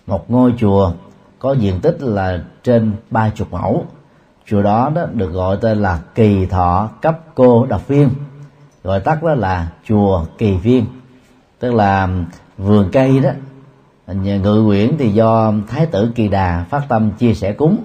[0.08, 0.92] một ngôi chùa
[1.40, 3.86] có diện tích là trên ba chục mẫu.
[4.46, 8.10] Chùa đó đó được gọi tên là kỳ thọ cấp cô độc viên,
[8.84, 10.86] gọi tắt đó là chùa kỳ viên,
[11.60, 12.10] tức là
[12.58, 13.30] vườn cây đó.
[14.14, 17.84] Ngự quyển thì do thái tử kỳ đà phát tâm chia sẻ cúng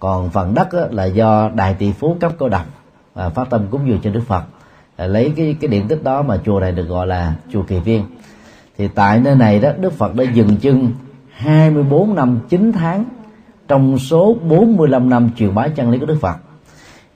[0.00, 2.66] còn phần đất á, là do đại tỷ phú cấp cô độc
[3.14, 4.42] và phát tâm cúng dường cho đức phật.
[4.96, 7.80] À, lấy cái cái điện tích đó mà chùa này được gọi là chùa kỳ
[7.80, 8.04] viên.
[8.78, 10.92] Thì tại nơi này đó đức phật đã dừng chân
[11.30, 13.04] 24 năm 9 tháng
[13.68, 16.36] trong số 45 năm truyền bá chân lý của Đức Phật.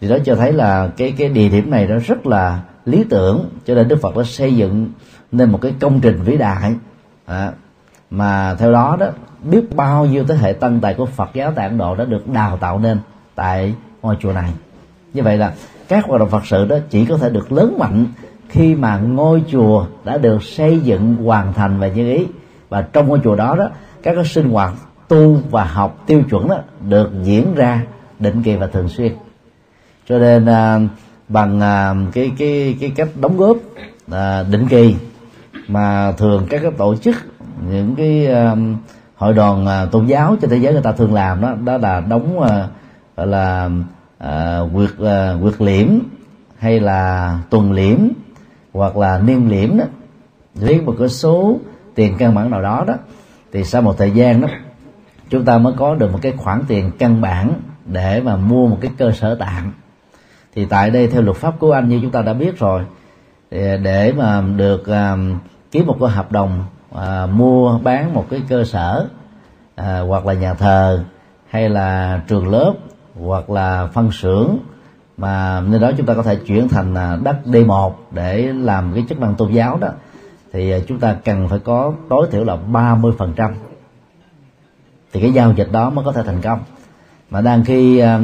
[0.00, 3.48] Thì đó cho thấy là cái cái địa điểm này nó rất là lý tưởng
[3.64, 4.88] cho nên Đức Phật đã xây dựng
[5.32, 6.74] nên một cái công trình vĩ đại.
[7.26, 7.52] À,
[8.10, 9.06] mà theo đó đó
[9.44, 12.28] biết bao nhiêu thế hệ tân tài của Phật giáo tại Ấn Độ đã được
[12.28, 12.98] đào tạo nên
[13.34, 14.52] tại ngôi chùa này.
[15.14, 15.52] Như vậy là
[15.88, 18.06] các hoạt động Phật sự đó chỉ có thể được lớn mạnh
[18.48, 22.26] khi mà ngôi chùa đã được xây dựng hoàn thành và như ý.
[22.68, 23.70] Và trong ngôi chùa đó đó
[24.02, 24.72] các cái sinh hoạt
[25.08, 27.82] tu và học tiêu chuẩn đó được diễn ra
[28.18, 29.12] định kỳ và thường xuyên.
[30.08, 30.80] Cho nên à,
[31.28, 33.56] bằng à, cái cái cái cách đóng góp
[34.10, 34.94] à, định kỳ
[35.68, 37.16] mà thường các cái tổ chức
[37.70, 38.56] những cái à,
[39.22, 42.00] hội đoàn à, tôn giáo trên thế giới người ta thường làm đó đó là
[42.00, 42.68] đóng à,
[43.16, 43.70] gọi là
[44.18, 45.88] à, quyệt à, quyệt liễm
[46.58, 47.98] hay là tuần liễm
[48.72, 49.84] hoặc là niêm liễm đó.
[50.54, 51.58] Với một cái số
[51.94, 52.94] tiền căn bản nào đó đó
[53.52, 54.48] thì sau một thời gian đó
[55.30, 57.52] chúng ta mới có được một cái khoản tiền căn bản
[57.86, 59.72] để mà mua một cái cơ sở tạm
[60.54, 62.82] thì tại đây theo luật pháp của anh như chúng ta đã biết rồi
[63.82, 65.36] để mà được uh,
[65.70, 66.64] ký một cái hợp đồng
[66.94, 69.06] à, mua bán một cái cơ sở
[69.74, 71.04] à, hoặc là nhà thờ
[71.50, 72.74] hay là trường lớp
[73.20, 74.58] hoặc là phân xưởng
[75.16, 79.04] mà nơi đó chúng ta có thể chuyển thành à, đất D1 để làm cái
[79.08, 79.88] chức năng tôn giáo đó
[80.52, 83.54] thì à, chúng ta cần phải có tối thiểu là 30 phần trăm.
[85.12, 86.58] Thì cái giao dịch đó mới có thể thành công.
[87.30, 88.20] Mà đang khi à,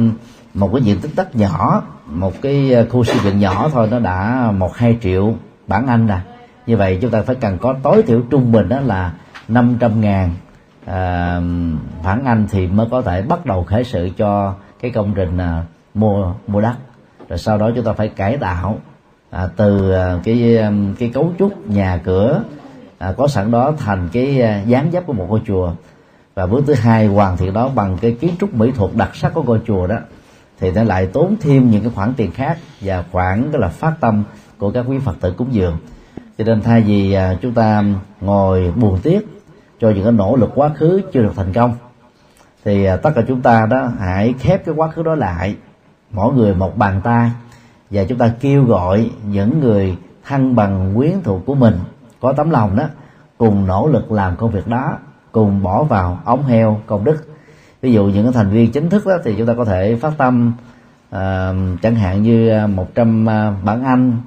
[0.53, 4.51] một cái diện tích đất nhỏ một cái khu xây dựng nhỏ thôi nó đã
[4.57, 5.33] một hai triệu
[5.67, 6.19] bản anh rồi
[6.69, 9.13] như vậy chúng ta phải cần có tối thiểu trung bình đó là
[9.47, 10.31] 500 ngàn
[10.85, 11.41] à,
[12.03, 15.63] phản anh thì mới có thể bắt đầu khởi sự cho cái công trình à,
[15.93, 16.75] mua mua đất.
[17.29, 18.77] Rồi sau đó chúng ta phải cải tạo
[19.29, 22.43] à, từ à, cái um, cái cấu trúc nhà cửa
[22.97, 25.73] à, có sẵn đó thành cái à, dáng dấp của một ngôi chùa.
[26.35, 29.33] Và bước thứ hai hoàn thiện đó bằng cái kiến trúc mỹ thuật đặc sắc
[29.33, 29.97] của ngôi chùa đó
[30.59, 33.93] thì nó lại tốn thêm những cái khoản tiền khác và khoản đó là phát
[33.99, 34.23] tâm
[34.57, 35.77] của các quý phật tử cúng dường
[36.39, 37.83] cho nên thay vì à, chúng ta
[38.21, 39.19] ngồi buồn tiếc
[39.79, 41.73] cho những cái nỗ lực quá khứ chưa được thành công
[42.65, 45.55] thì à, tất cả chúng ta đó hãy khép cái quá khứ đó lại.
[46.11, 47.31] Mỗi người một bàn tay
[47.89, 51.79] và chúng ta kêu gọi những người thân bằng quyến thuộc của mình
[52.21, 52.83] có tấm lòng đó
[53.37, 54.97] cùng nỗ lực làm công việc đó
[55.31, 57.17] cùng bỏ vào ống heo công đức.
[57.81, 60.13] Ví dụ những cái thành viên chính thức đó thì chúng ta có thể phát
[60.17, 60.53] tâm
[61.15, 63.25] uh, chẳng hạn như 100
[63.65, 64.17] bản anh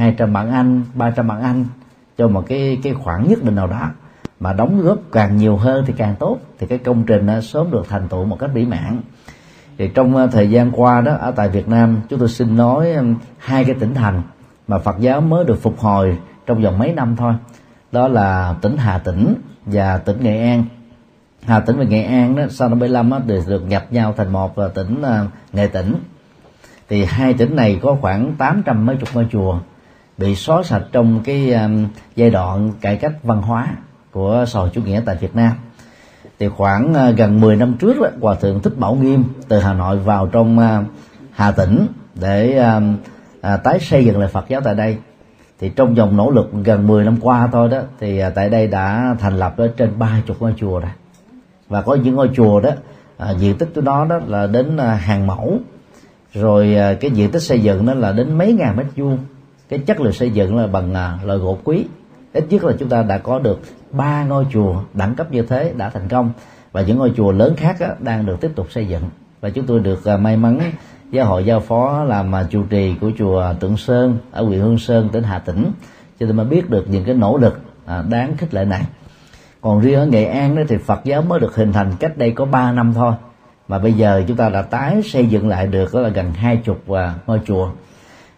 [0.00, 1.64] 200 bản anh 300 bản anh
[2.18, 3.90] cho một cái cái khoản nhất định nào đó
[4.40, 6.38] mà đóng góp càng nhiều hơn thì càng tốt.
[6.58, 9.00] Thì cái công trình nó sớm được thành tựu một cách mỹ mãn.
[9.78, 12.88] Thì trong ờ, thời gian qua đó ở tại Việt Nam chúng tôi xin nói
[13.38, 14.22] hai cái tỉnh thành
[14.68, 17.34] mà Phật giáo mới được phục hồi trong vòng mấy năm thôi.
[17.92, 19.34] Đó là tỉnh Hà Tĩnh
[19.66, 20.64] và tỉnh Nghệ An.
[21.42, 24.32] Hà Tĩnh và Nghệ An đó sau năm 75 đó, đều được nhập nhau thành
[24.32, 25.94] một ờ, tỉnh uh, Nghệ Tĩnh.
[26.88, 29.58] Thì hai tỉnh này có khoảng 800 mấy chục ngôi chùa
[30.20, 33.66] bị xóa sạch trong cái um, giai đoạn cải cách văn hóa
[34.12, 35.52] của xã hội chủ nghĩa tại Việt Nam.
[36.38, 39.72] Thì khoảng ờ, gần 10 năm trước đó, hòa thượng thích bảo nghiêm từ Hà
[39.72, 40.82] Nội vào trong ờ,
[41.32, 42.96] Hà Tĩnh để um,
[43.40, 44.96] à, tái xây dựng lại Phật giáo tại đây.
[45.60, 48.66] Thì trong dòng nỗ lực gần 10 năm qua thôi đó thì ờ, tại đây
[48.66, 50.90] đã thành lập ở trên ba chục ngôi chùa rồi.
[51.68, 52.70] Và có những ngôi chùa đó
[53.38, 55.58] diện tích của nó đó là đến hàng mẫu.
[56.34, 59.18] Rồi cái diện tích xây dựng nó là đến mấy ngàn mét vuông
[59.70, 61.84] cái chất liệu xây dựng là bằng à, loại gỗ quý.
[62.32, 63.60] Ít nhất là chúng ta đã có được
[63.90, 66.30] ba ngôi chùa đẳng cấp như thế đã thành công.
[66.72, 69.02] Và những ngôi chùa lớn khác đang được tiếp tục xây dựng.
[69.40, 70.60] Và chúng tôi được à, may mắn
[71.10, 74.78] giáo hội giao phó làm à, chủ trì của chùa Tượng Sơn ở huyện Hương
[74.78, 75.72] Sơn, tỉnh Hà Tĩnh.
[76.20, 77.60] Cho nên mới biết được những cái nỗ lực
[78.08, 78.82] đáng khích lệ này.
[79.60, 82.32] Còn riêng ở Nghệ An đó thì Phật giáo mới được hình thành cách đây
[82.32, 83.12] có 3 năm thôi.
[83.68, 86.56] Mà bây giờ chúng ta đã tái xây dựng lại được, đó là gần hai
[86.56, 86.84] chục
[87.26, 87.70] ngôi chùa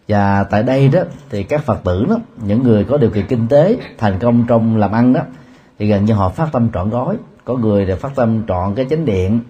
[0.09, 1.00] và tại đây đó,
[1.30, 4.76] thì các phật tử đó, những người có điều kiện kinh tế, thành công trong
[4.76, 5.20] làm ăn đó,
[5.78, 7.16] thì gần như họ phát tâm trọn gói.
[7.44, 9.40] Có người thì phát tâm trọn cái chánh điện,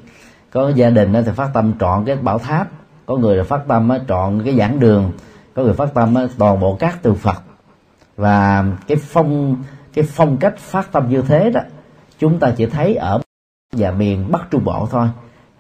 [0.51, 2.69] có gia đình thì phát tâm trọn cái bảo tháp,
[3.07, 5.13] có người là phát tâm trọn cái giảng đường,
[5.55, 7.43] có người phát tâm toàn bộ các từ phật.
[8.17, 9.57] Và cái phong
[9.95, 11.61] cái phong cách phát tâm như thế đó,
[12.19, 13.21] chúng ta chỉ thấy ở
[13.73, 15.09] và miền bắc trung bộ thôi.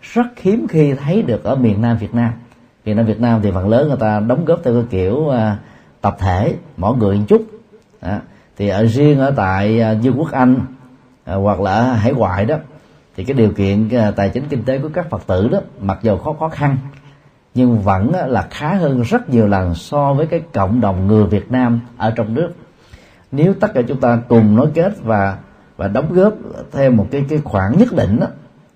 [0.02, 2.32] Rất hiếm khi thấy được ở miền nam việt nam.
[2.84, 5.34] Việt nam việt nam thì phần lớn người ta đóng góp theo cái kiểu uh,
[6.00, 7.42] tập thể mỗi người một chút.
[8.00, 8.20] À,
[8.56, 12.12] thì ở riêng ở tại à, uh, vương quốc anh uh, hoặc là ở hải
[12.12, 12.56] ngoại đó
[13.16, 15.98] thì cái điều kiện uh, tài chính kinh tế của các phật tử đó mặc
[16.02, 16.76] dù khó khó khăn
[17.54, 21.26] nhưng vẫn uh, là khá hơn rất nhiều lần so với cái cộng đồng người
[21.26, 22.52] Việt Nam ở trong nước.
[23.32, 25.36] Nếu tất cả chúng ta cùng nối kết và
[25.76, 26.34] và đóng góp
[26.72, 28.26] theo một cái cái khoản nhất định đó,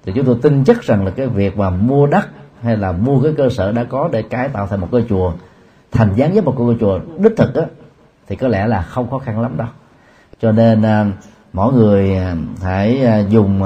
[0.04, 2.28] thì chúng tôi tin chắc rằng là cái việc mà mua đất
[2.66, 5.32] hay là mua cái cơ sở đã có để cải tạo thành một ngôi chùa,
[5.92, 7.62] thành dáng dấp một ngôi chùa đích thực đó
[8.28, 9.68] thì có lẽ là không khó khăn lắm đâu.
[10.40, 11.06] Cho nên à,
[11.52, 13.62] mỗi người à, hãy à, dùng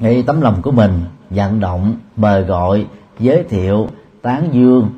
[0.00, 1.00] cái tấm lòng của mình
[1.30, 2.86] vận động, mời gọi,
[3.18, 3.88] giới thiệu,
[4.22, 4.90] tán dương,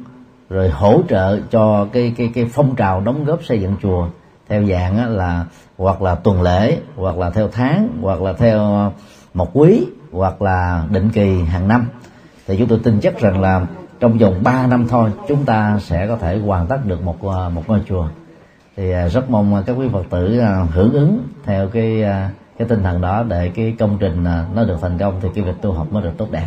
[0.50, 4.08] rồi hỗ trợ cho cái cái cái phong trào đóng góp xây dựng chùa
[4.48, 5.44] theo dạng là,
[5.78, 8.92] hoặc là tuần lễ, hoặc là theo tháng, hoặc là theo
[9.34, 11.86] một quý, hoặc là định kỳ hàng năm
[12.46, 13.66] thì chúng tôi tin chắc rằng là
[14.00, 17.48] trong vòng 3 năm thôi, chúng ta sẽ có thể hoàn tất được một à,
[17.48, 18.08] một ngôi chùa.
[18.76, 22.04] Thì à, rất mong các quý phật tử à, hưởng ứng theo cái
[22.58, 25.62] cái tinh thần đó để cái công trình nó được thành công thì cái việc
[25.62, 26.46] tu học mới được tốt đẹp.